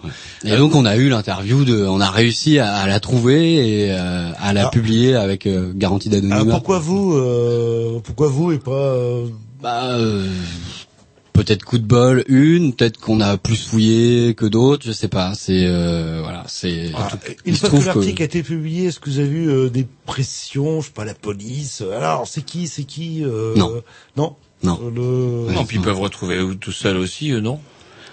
[0.44, 3.92] Et donc on a eu l'interview de, on a réussi à, à la trouver et
[3.92, 4.70] euh, à la Ah.
[4.70, 6.52] publier avec euh, garantie Ah, d'anonymat.
[6.52, 9.26] pourquoi vous, euh, pourquoi vous et pas euh,
[9.62, 10.26] Bah, euh,
[11.44, 15.34] peut-être coup de bol, une, peut-être qu'on a plus fouillé que d'autres, je sais pas.
[15.34, 16.90] C'est euh, voilà, c'est.
[16.94, 17.08] Ah,
[17.44, 20.80] une fois que l'article a été publié, est-ce que vous avez eu euh, des pressions,
[20.80, 23.82] je sais pas, la police euh, Alors, c'est qui, c'est qui euh, Non.
[24.16, 24.36] Non.
[24.62, 24.78] Non.
[24.96, 27.60] Euh, Non, puis ils peuvent retrouver tout seuls aussi, eux, non?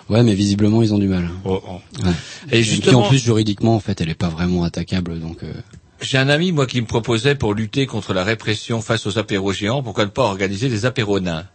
[0.10, 1.30] Ouais, mais visiblement ils ont du mal.
[1.46, 1.74] Oh, oh.
[2.04, 2.10] Ouais.
[2.52, 5.44] Et Et puis justement, en plus juridiquement, en fait, elle est pas vraiment attaquable, donc.
[5.44, 5.54] euh,
[6.02, 9.52] j'ai un ami, moi, qui me proposait pour lutter contre la répression face aux apéros
[9.52, 11.46] géants, pourquoi ne pas organiser des apéros nains?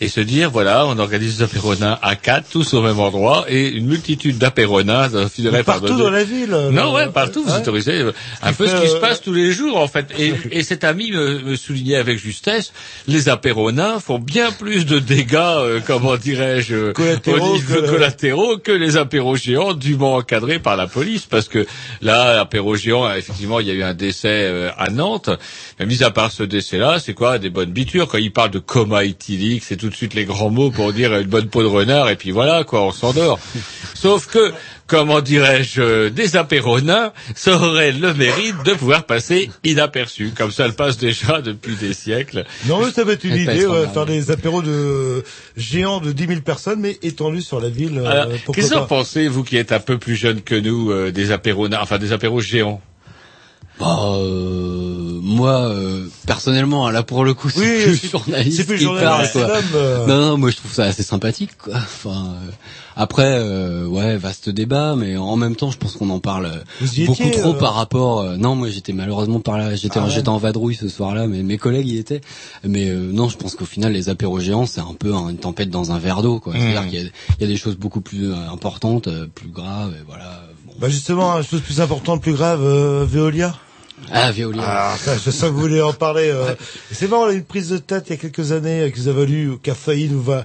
[0.00, 3.44] Et se dire, voilà, on organise des apéros nains à quatre, tous au même endroit,
[3.48, 4.38] et une multitude
[5.28, 6.52] finirait par Partout dans la ville.
[6.52, 8.12] euh, Non, ouais, partout, vous autorisez euh,
[8.42, 10.06] un peu ce qui se euh, passe tous les jours, en fait.
[10.18, 12.72] Et, et cet ami me, me soulignait avec justesse,
[13.08, 18.72] les apéronins font bien plus de dégâts, euh, comment dirais-je, euh, Collatéraux que- collatéraux que
[18.72, 21.66] les apéros géants dûment encadrés par la police, parce que
[22.00, 25.30] là, l'apéro géant, euh, effectivement, il y a eu un décès euh, à Nantes,
[25.78, 27.38] mais mis à part ce décès-là, c'est quoi?
[27.38, 28.08] Des bonnes bitures.
[28.08, 31.14] Quand il parle de coma éthylique, c'est tout de suite les grands mots pour dire
[31.14, 33.38] une bonne peau de renard, et puis voilà, quoi, on s'endort.
[33.94, 34.52] Sauf que
[34.86, 40.64] comment dirais-je, euh, des apéronins, ça aurait le mérite de pouvoir passer inaperçu, comme ça
[40.64, 42.44] elle passe déjà depuis des siècles.
[42.66, 43.92] Non, mais ça va être une Elle idée, ouais, bas.
[43.92, 45.22] faire des apéros de
[45.56, 48.02] géants de 10 000 personnes, mais étendus sur la ville.
[48.04, 51.12] euh, Qu'est-ce que vous pensez, vous qui êtes un peu plus jeune que nous, euh,
[51.12, 52.80] des apéros, enfin des apéros géants?
[53.78, 58.56] Bah, euh, moi, euh, personnellement, hein, là pour le coup, c'est Oui, plus c'est- journaliste
[58.56, 59.78] c'est plus qui journaliste, parle, quoi.
[59.78, 60.06] euh.
[60.06, 61.74] Non, non, moi je trouve ça assez sympathique, quoi.
[61.76, 62.50] Enfin, euh,
[62.96, 67.04] après, euh, ouais, vaste débat, mais en même temps, je pense qu'on en parle euh,
[67.06, 68.20] beaucoup étiez, trop euh par rapport.
[68.20, 71.42] euh, non, moi j'étais malheureusement par là, j'étais Ah j'étais en vadrouille ce soir-là, mais
[71.42, 72.20] mes collègues y étaient.
[72.64, 75.70] Mais euh, non, je pense qu'au final, les apéros géants, c'est un peu une tempête
[75.70, 76.54] dans un verre d'eau, quoi.
[76.54, 76.88] C'est-à-dire Mhm.
[76.90, 80.02] qu'il y a, il y a des choses beaucoup plus importantes, euh, plus graves, et
[80.06, 80.42] voilà.
[80.80, 83.54] Bah justement, une chose plus importante, plus grave, euh, Veolia?
[84.12, 84.62] Ah, Veolia.
[84.64, 86.30] Ah, ça, je sens que vous voulez en parler.
[86.32, 86.54] euh.
[86.92, 88.90] C'est marrant, on a eu une prise de tête il y a quelques années euh,
[88.90, 90.44] qui nous a valu, qui a failli nous, va,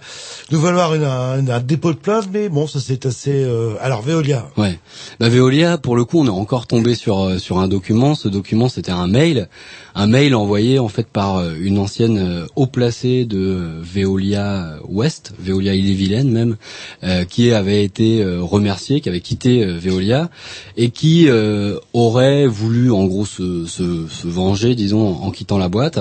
[0.51, 3.31] nous valoir une, un, un dépôt de plainte, mais bon, ça c'est assez.
[3.33, 4.47] euh, Alors Veolia.
[4.57, 4.77] Ouais.
[5.19, 8.13] Bah Veolia, pour le coup, on est encore tombé sur euh, sur un document.
[8.15, 9.47] Ce document, c'était un mail,
[9.95, 14.75] un mail envoyé en fait par euh, une ancienne euh, haut placée de euh, Veolia
[14.89, 16.57] Ouest, Veolia Ille-et-Vilaine même,
[17.03, 20.29] euh, qui avait été euh, remerciée, qui avait quitté euh, Veolia
[20.75, 25.69] et qui euh, aurait voulu en gros se, se se venger, disons, en quittant la
[25.69, 25.99] boîte.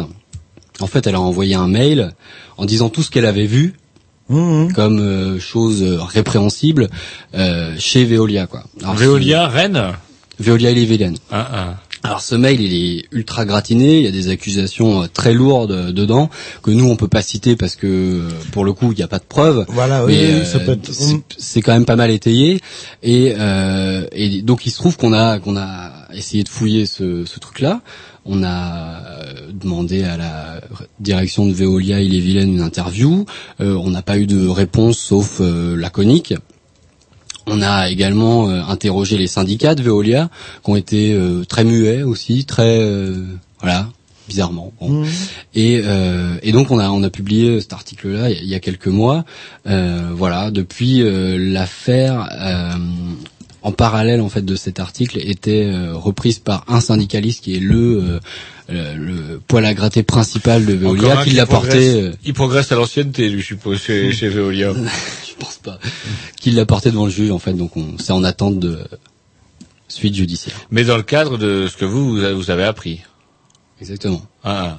[0.80, 2.14] En fait, elle a envoyé un mail
[2.56, 3.74] en disant tout ce qu'elle avait vu
[4.74, 6.88] comme euh, chose euh, répréhensible
[7.34, 8.64] euh, chez Veolia quoi.
[8.82, 9.92] Alors, Veolia, Rennes
[10.40, 11.18] Veolia et les Vilaines.
[11.30, 11.76] Ah, ah.
[12.06, 15.72] Alors ce mail il est ultra gratiné, il y a des accusations euh, très lourdes
[15.72, 16.28] euh, dedans
[16.62, 19.08] que nous on peut pas citer parce que euh, pour le coup il n'y a
[19.08, 19.64] pas de preuves.
[19.68, 20.92] Voilà, oui, mais oui, euh, ça peut être-
[21.38, 22.60] c'est- quand même pas mal étayé
[23.02, 27.24] et euh, et donc il se trouve qu'on a qu'on a essayé de fouiller ce,
[27.24, 27.80] ce truc là.
[28.26, 29.00] On a
[29.52, 30.60] demandé à la
[31.00, 33.24] direction de Veolia et les Vilaines une interview.
[33.60, 36.34] Euh, on n'a pas eu de réponse sauf laconique.
[37.46, 40.30] On a également euh, interrogé les syndicats de Veolia,
[40.64, 43.22] qui ont été euh, très muets aussi, très euh,
[43.60, 43.88] voilà,
[44.28, 44.72] bizarrement.
[44.80, 45.04] bon.
[45.54, 48.48] Et, euh, et donc on a on a publié cet article-là il y a- il
[48.48, 49.24] y a quelques mois.
[49.66, 52.28] Euh, voilà, depuis euh, l'affaire.
[53.64, 57.60] En parallèle en fait de cet article était euh, reprise par un syndicaliste qui est
[57.60, 58.20] le euh,
[58.68, 62.70] le, le poil à gratter principal de Veolia qui qui l'a porté euh, Il progresse
[62.72, 64.72] à l'ancienneté, lui, je suppose, chez, chez Veolia.
[65.28, 65.78] je pense pas
[66.40, 68.78] qui l'a porté devant le juge en fait donc on c'est en attente de
[69.88, 73.00] suite judiciaire Mais dans le cadre de ce que vous, vous avez- vous avez appris.
[73.80, 74.76] exactement Ah.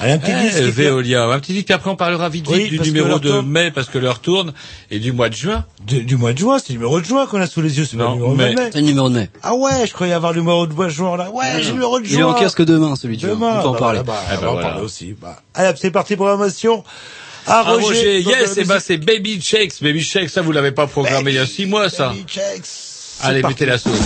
[0.00, 0.62] Allez, un petit Eh, disque.
[0.62, 3.46] Veolia, un petit disque, puis après on parlera vite, vite Oui, du numéro de tourne.
[3.46, 4.52] mai, parce que l'heure tourne,
[4.90, 5.66] et du mois de juin.
[5.86, 7.84] Du, du mois de juin, c'est le numéro de juin qu'on a sous les yeux,
[7.84, 8.54] c'est le numéro de mai.
[8.72, 11.30] c'est le numéro de mai Ah ouais, je croyais avoir le numéro de juin là.
[11.30, 12.20] Ouais, j'ai le numéro de il juin.
[12.20, 13.30] est en kiosque demain celui de juin.
[13.30, 15.14] Demain, on peut en bah, parler bah, Eh on ben va en parler aussi.
[15.20, 16.82] Bah, allez, c'est parti programmation.
[17.46, 20.72] Ah, Ah, Roger, yes, euh, et ben c'est Baby Shakes, Baby Shakes, ça vous l'avez
[20.72, 22.08] pas programmé il y a six mois, ça.
[22.08, 22.24] Baby.
[22.62, 23.54] C'est Allez, parti.
[23.54, 23.98] mettez la sauce.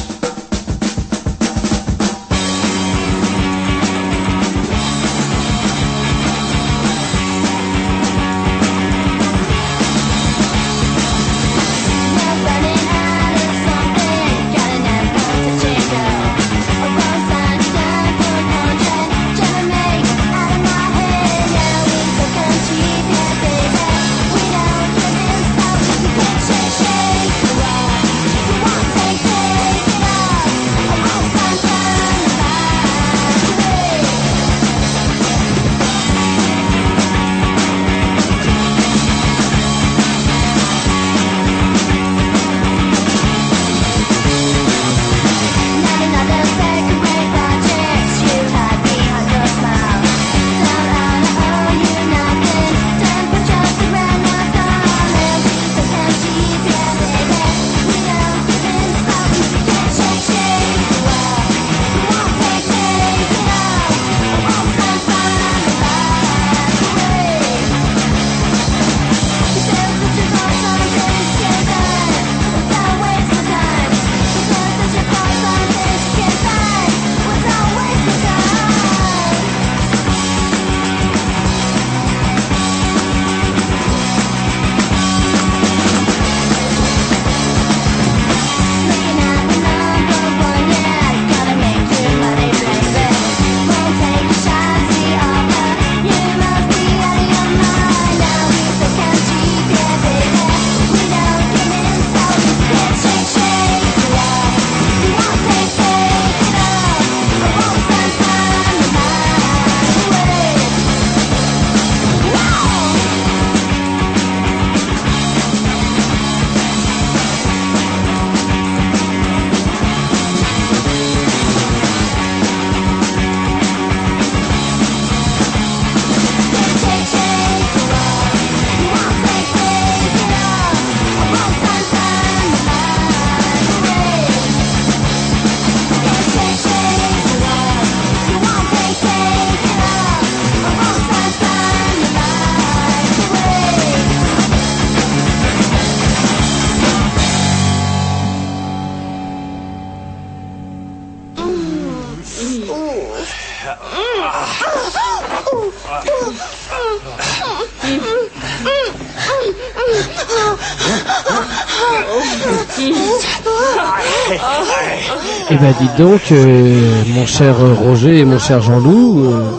[165.99, 169.51] Donc, euh, mon cher Roger et mon cher Jean-Loup, euh,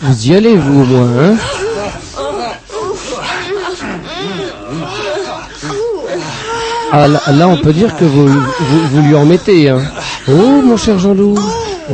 [0.00, 1.34] vous y allez vous au moins, hein
[6.92, 9.82] Ah, là, là, on peut dire que vous, vous, vous lui en mettez, hein.
[10.28, 11.36] Oh, mon cher Jean-Loup.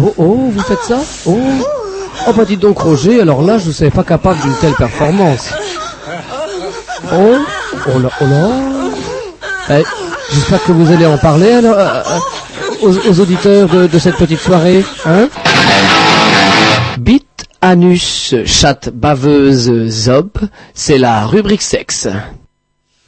[0.00, 0.98] Oh, oh, vous faites ça?
[1.26, 1.38] Oh.
[2.28, 5.48] Oh, bah dites donc, Roger, alors là, je ne savais pas capable d'une telle performance.
[7.12, 7.36] Oh,
[7.94, 9.78] oh là, oh là.
[9.78, 9.84] Eh,
[10.32, 12.18] J'espère que vous allez en parler alors, euh, euh,
[12.82, 15.28] aux, auditeurs de, cette petite soirée, hein
[16.98, 20.30] Bite, anus, chatte, baveuse, zob,
[20.74, 22.08] c'est la rubrique sexe.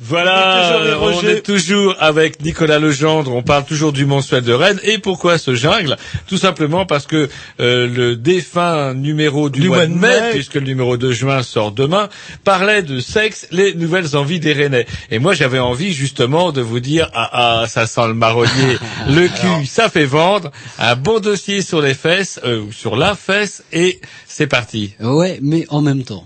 [0.07, 1.31] Voilà, on Roger.
[1.39, 4.79] est toujours avec Nicolas Legendre, on parle toujours du mensuel de Rennes.
[4.83, 5.97] Et pourquoi ce jungle?
[6.29, 10.99] Tout simplement parce que euh, le défunt numéro du, mois, de mai, puisque le numéro
[10.99, 12.11] de juin sort demain,
[12.45, 14.87] parlait de sexe, les nouvelles envies des Rennais.
[15.11, 18.77] Et moi j'avais envie justement de vous dire, ah ah, ça sent le marronnier,
[19.09, 23.65] le cul, ça fait vendre, un bon dossier sur les fesses, euh, sur la fesse,
[23.73, 24.95] et c'est parti.
[25.01, 26.25] Ouais, mais en même temps.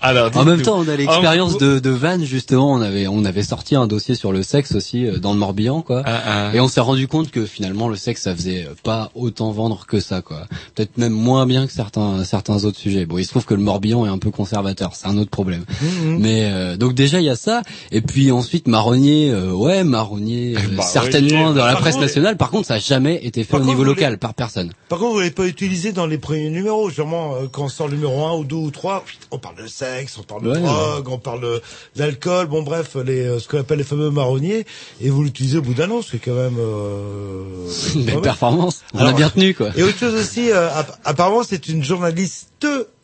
[0.00, 2.72] Alors, En même temps, on a l'expérience de, de Van justement.
[2.72, 5.82] On avait on avait sorti un dossier sur le sexe aussi euh, dans le Morbihan,
[5.82, 6.02] quoi.
[6.06, 9.86] Ah, Et on s'est rendu compte que finalement le sexe ça faisait pas autant vendre
[9.86, 10.46] que ça, quoi.
[10.74, 13.06] Peut-être même moins bien que certains certains autres sujets.
[13.06, 15.64] Bon, il se trouve que le Morbihan est un peu conservateur, c'est un autre problème.
[15.82, 16.18] Mhm.
[16.18, 17.62] Mais euh, donc déjà il y a ça.
[17.92, 22.36] Et puis ensuite Marronnier, euh, ouais Marronnier, euh, certainement dans la presse contre- nationale.
[22.36, 24.72] Par contre, ça a jamais été fait au niveau local par personne.
[24.88, 26.90] Par contre, vous l'avez pas utilisé dans les premiers numéros.
[26.90, 29.63] Sûrement, euh, quand on sort le numéro 1 ou 2 ou 3, on parle de
[29.68, 30.60] sexe, on parle de Ouais.
[30.60, 31.62] drogue, on parle de-
[31.96, 34.64] d'alcool, bon bref, les, euh, ce qu'on appelle les fameux marronniers,
[35.00, 36.56] et vous l'utilisez au bout d'un an, c'est quand même...
[36.58, 37.42] Euh,
[37.94, 38.82] Une belle performance.
[38.94, 39.70] On a Alors, bien tenu, quoi.
[39.76, 42.48] Et autre chose aussi, euh, app- apparemment c'est une journaliste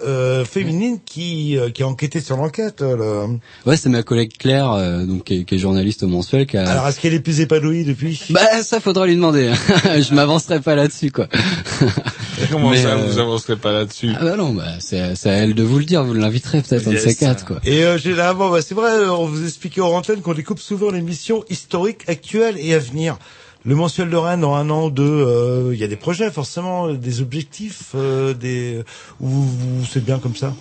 [0.03, 2.81] euh, féminine qui, euh, qui a enquêté sur l'enquête.
[2.81, 3.39] euh, le-
[3.70, 6.57] Ouais, c'est ma collègue Claire, euh, donc qui est, qui est journaliste au mensuel, qui
[6.57, 6.66] a.
[6.66, 8.23] Alors est-ce qu'elle est plus épanouie depuis?
[8.31, 9.53] Bah ça faudra lui demander.
[9.85, 11.27] Je m'avancerai pas là-dessus quoi.
[12.51, 14.12] Comment Mais, ça, euh, vous avancerez pas là-dessus?
[14.19, 16.03] Ah bah non, bah c'est c'est à elle de vous le dire.
[16.05, 17.05] Vous l'inviterez peut-être un de Yes.
[17.05, 17.60] ces quatre quoi.
[17.64, 20.90] Et euh, généralement, bah, c'est vrai, euh, on vous expliquait hors antenne qu'on découpe souvent
[20.90, 23.18] l'émission historique, actuelle et à venir.
[23.64, 26.31] Le mensuel de Rennes, dans un an ou deux, euh, il y a des projets
[26.31, 28.82] forcément, des objectifs, euh, des
[29.20, 29.31] ou
[29.93, 30.55] c'est bien comme ça?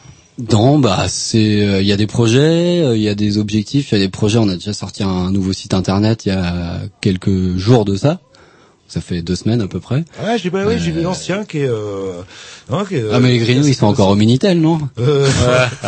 [0.52, 3.92] Non, bah c'est euh, il y a des projets, euh, il y a des objectifs,
[3.92, 4.38] il y a des projets.
[4.38, 8.20] On a déjà sorti un nouveau site internet il y a quelques jours de ça.
[8.92, 10.04] Ça fait deux semaines à peu près.
[10.24, 11.68] Ouais, j'ai bah, oui, j'ai vu l'ancien qui est.
[11.70, 12.22] Euh,
[12.72, 14.80] non, qui est, euh, ah mais les Grignoux ils sont encore au Minitel non?
[15.00, 15.30] Euh,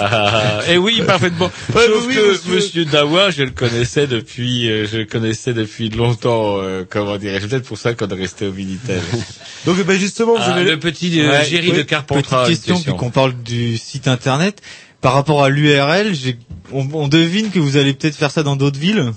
[0.69, 1.49] Et oui, parfaitement.
[1.73, 2.53] Sauf oui, que monsieur.
[2.55, 6.57] Monsieur Dawa, je le connaissais depuis, euh, je le connaissais depuis longtemps.
[6.61, 9.01] euh, comment dirais-je Peut-être pour ça qu'on est resté au Minitel.
[9.65, 12.45] Donc bah, justement, vous Ah, avez le petit euh, Ouais, Géry oui, de Carpentras.
[12.45, 14.61] Petite une question, puis qu'on parle du site internet.
[15.01, 16.37] Par rapport à l'URL, j'ai-
[16.71, 19.11] on, on devine que vous allez peut-être faire ça dans d'autres villes.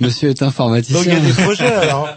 [0.00, 0.96] Monsieur est informaticien.
[0.96, 2.08] Donc il y a des projets alors.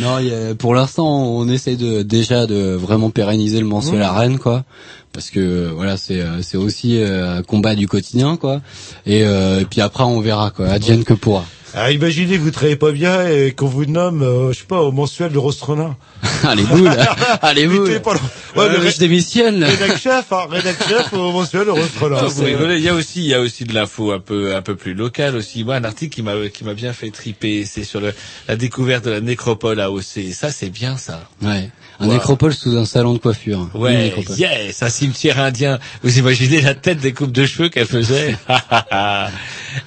[0.00, 4.12] Non, y a- pour l'instant, on essaie de déjà de vraiment pérenniser le mensuel à
[4.12, 4.64] Rennes, quoi.
[5.12, 8.60] Parce que voilà, c'est euh, c'est aussi euh, un combat du quotidien, quoi.
[9.06, 10.66] Et, euh, et puis après, on verra, quoi.
[10.68, 11.44] Advienne que pourra.
[11.74, 14.80] Alors imaginez que vous travaillez pas bien et qu'on vous nomme, euh, je sais pas,
[14.80, 15.96] au mensuel de Rostronin.
[16.44, 16.64] Allez
[17.42, 17.88] allez boules.
[17.88, 18.22] t'es pas loin.
[18.54, 19.58] Ouais, Euh, mais je démissionne.
[19.58, 19.66] là.
[19.66, 22.16] rédac chef, hein, rédac chef au mensuel de Rostronin.
[22.20, 24.54] Ah, vous rigolez, il y a aussi, il y a aussi de l'info un peu,
[24.54, 25.64] un peu plus locale aussi.
[25.64, 28.14] Moi, un article qui m'a, qui m'a bien fait triper, c'est sur le,
[28.46, 30.32] la découverte de la nécropole AOC.
[30.32, 31.28] Ça, c'est bien, ça.
[31.42, 31.70] Ouais.
[32.00, 32.12] Un Wow.
[32.14, 33.68] nécropole sous un salon de coiffure.
[33.74, 34.36] Ouais, nécropole.
[34.36, 35.78] yes, un cimetière indien.
[36.02, 38.36] Vous imaginez la tête des coupes de cheveux qu'elle faisait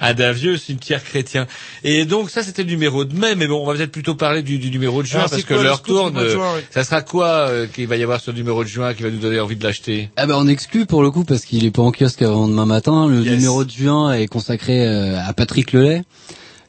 [0.00, 1.46] Un d'un vieux cimetière chrétien.
[1.84, 4.42] Et donc ça, c'était le numéro de mai, mais bon, on va peut-être plutôt parler
[4.42, 6.18] du, du numéro de juin, Alors, parce c'est que l'heure tourne.
[6.28, 8.92] juin, oui Ça sera quoi euh, qu'il va y avoir sur le numéro de juin
[8.94, 10.10] qui va nous donner envie de l'acheter?
[10.16, 12.66] Ah bah on exclut pour le coup parce qu'il est pas en kiosque avant demain
[12.66, 13.06] matin.
[13.08, 13.34] Le Yes.
[13.36, 16.02] numéro de juin est consacré euh, à Patrick Lelay,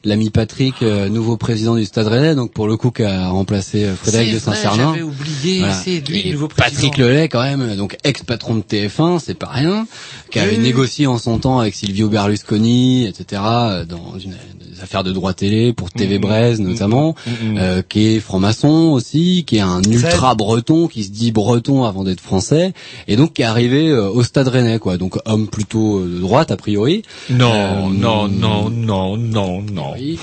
[0.04, 3.84] l'ami Patrick, euh, nouveau président du Stade Rennais, donc pour le coup qui a remplacé
[3.84, 4.92] euh, Frédéric de Saint-Cernin.
[4.92, 5.74] J'avais oublié, Voilà.
[5.74, 6.80] c'est lui Et le nouveau président.
[6.82, 9.86] Patrick Lelay quand même, donc ex-patron de TF1, c'est pas rien,
[10.30, 13.42] qui avait négocié en son temps avec Silvio Berlusconi, etc.
[13.44, 14.34] euh, dans une,
[14.82, 16.20] affaires de droit télé pour TV Mhm.
[16.22, 17.56] Braise notamment, Mhm.
[17.58, 22.04] euh, qui est franc-maçon aussi, qui est un ultra breton, qui se dit breton avant
[22.04, 22.72] d'être français,
[23.08, 24.96] et donc qui est arrivé euh, au Stade Rennais, quoi.
[24.96, 27.02] Donc homme plutôt euh, de droite a priori.
[27.30, 29.92] Non, Euh, non, non, non, non, non.
[29.94, 30.18] oui.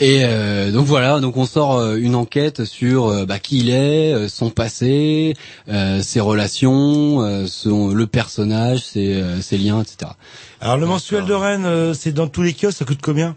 [0.00, 4.50] Et euh, donc voilà, donc on sort une enquête sur bah, qui il est, son
[4.50, 5.34] passé,
[5.68, 10.12] euh, ses relations, euh, son, le personnage, ses, euh, ses liens, etc.
[10.60, 13.36] Alors le mensuel de Rennes, euh, c'est dans tous les kiosques, ça coûte combien?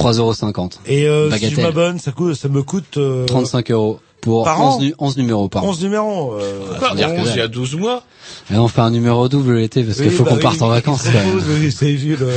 [0.00, 0.68] 3,50 euros.
[0.86, 2.96] Et euh, si je m'abonne, ça coûte, ça me coûte.
[2.96, 4.00] Euh, 35 euros.
[4.20, 5.68] pour Par 11, an nu- 11 numéros par an.
[5.68, 6.34] 11 numéros.
[6.34, 7.34] Euh, Quoi, dire que 11 dalle.
[7.34, 8.02] il y a 12 mois
[8.52, 10.62] Et on fait un numéro double l'été parce qu'il oui, faut bah qu'on oui, parte
[10.62, 11.02] en vacances.
[11.02, 11.28] se quand même.
[11.34, 12.28] reposent, oui, c'est vu, le-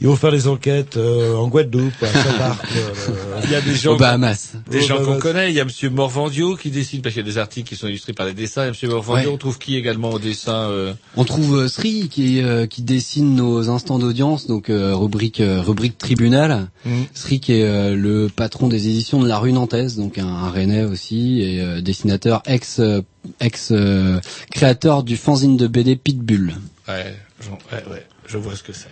[0.00, 2.64] Ils vont faire des enquêtes euh, en Guadeloupe, à Saint-Marc.
[2.76, 4.52] euh, Il y a des gens, Aux Bahamas.
[4.70, 5.50] des gens qu'on connaît.
[5.50, 7.86] Il y a Monsieur Morvandio qui dessine parce qu'il y a des articles qui sont
[7.88, 8.62] illustrés par des dessins.
[8.62, 9.34] Il y a Monsieur Morvandio, Ouais.
[9.34, 13.34] on trouve qui également au dessin euh, On trouve euh, Sri qui euh, qui dessine
[13.34, 16.68] nos instants d'audience, donc euh, rubrique euh, rubrique tribunal.
[16.84, 17.04] Mhm.
[17.14, 20.50] Sri qui est euh, le patron des éditions de la rue Nantaise, donc un, un
[20.50, 23.00] Rennais aussi et euh, dessinateur ex euh,
[23.40, 24.20] ex euh,
[24.52, 26.54] créateur du fanzine de BD Pitbull.
[26.88, 28.88] Ouais, j'en- ouais, ouais, je vois ce que c'est.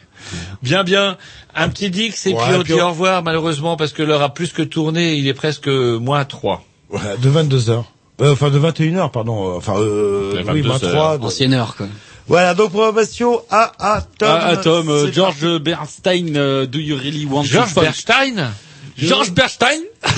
[0.63, 1.17] Bien, bien.
[1.55, 4.23] Un petit Dix et Ouais, puis on dit on- au revoir malheureusement parce que l'heure
[4.23, 5.15] a plus que tourné.
[5.17, 6.65] Il est presque moins 3.
[6.89, 7.85] voilà, de 22h.
[8.21, 9.53] Euh, enfin, de 21h, pardon.
[9.53, 10.93] euh, Enfin, euh, oui, 22 moins heures.
[10.93, 11.19] 3.
[11.19, 11.89] de- Ancienne heure quoi.
[12.29, 14.29] Voilà, donc programmation à, à Tom.
[14.31, 18.51] Ah, Tom, euh, George Bernstein, euh, do you really want George to fuck Bernstein?
[18.97, 19.81] George Bernstein?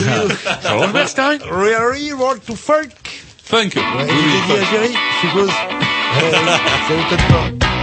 [0.68, 1.38] George Bernstein?
[1.50, 2.88] Really want to fuck
[3.44, 3.70] Funk.
[3.76, 4.54] Ouais, Oui, oui, funk.
[4.54, 4.92] à Jerry,
[5.22, 5.48] je suppose.
[5.48, 6.30] Ouais,
[6.88, 7.73] ça m'étonne pas.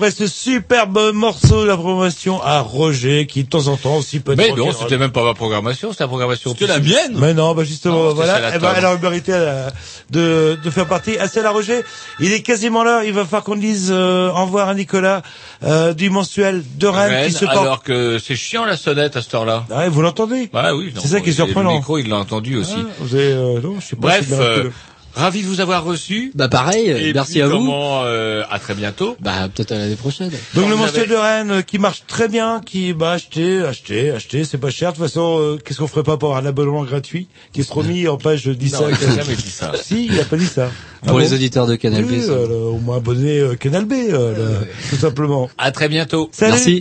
[0.00, 4.20] Après ce superbe morceau de la promotion à Roger, qui de temps en temps aussi
[4.20, 6.52] peut Mais non, c'était même pas ma programmation, c'était la programmation.
[6.52, 8.96] C'était la mienne Mais non, bah justement, Non, voilà, celle à eh ben, elle a
[8.96, 9.68] mérité euh,
[10.08, 11.16] de, de faire partie.
[11.20, 11.82] Ah, c'est la Roger.
[12.18, 13.02] Il est quasiment l'heure.
[13.04, 15.20] Il va falloir qu'on dise euh, au revoir à Nicolas
[15.64, 17.58] euh, du mensuel de Rennes, Rennes, qui se porte.
[17.58, 19.66] alors que c'est chiant la sonnette à cette heure-là.
[19.70, 20.48] Ah, vous l'entendez?
[20.50, 20.94] Bah oui.
[20.98, 21.72] C'est ça qui est surprenant.
[21.72, 22.72] Le micro, il l'a entendu aussi.
[22.78, 24.70] Ah, vous avez, euh, non, je sais pas Bref, si euh,
[25.14, 26.32] ravi de vous avoir reçu.
[26.34, 27.52] Bah pareil, Et merci puis, à vous.
[27.58, 29.16] comment, euh, à très bientôt.
[29.20, 30.30] Bah peut-être à l'année prochaine.
[30.54, 34.44] Donc le avez- de Rennes euh, qui marche très bien, qui bah acheter, acheter, acheter,
[34.44, 34.92] c'est pas cher.
[34.92, 37.72] De toute façon, euh, qu'est-ce qu'on ferait pas pour avoir un abonnement gratuit qui se
[37.72, 39.72] remis en page 17 Non, il a jamais dit ça.
[39.82, 40.70] Si, il a pas dit ça.
[41.06, 42.22] Pour Ah les bon auditeurs de Canal Oui, B.
[42.22, 42.32] ça.
[42.32, 45.48] euh, le- au moins abonné euh, Canal B, euh, le- tout simplement.
[45.58, 46.28] À très bientôt.
[46.32, 46.52] Salut.
[46.52, 46.78] Merci.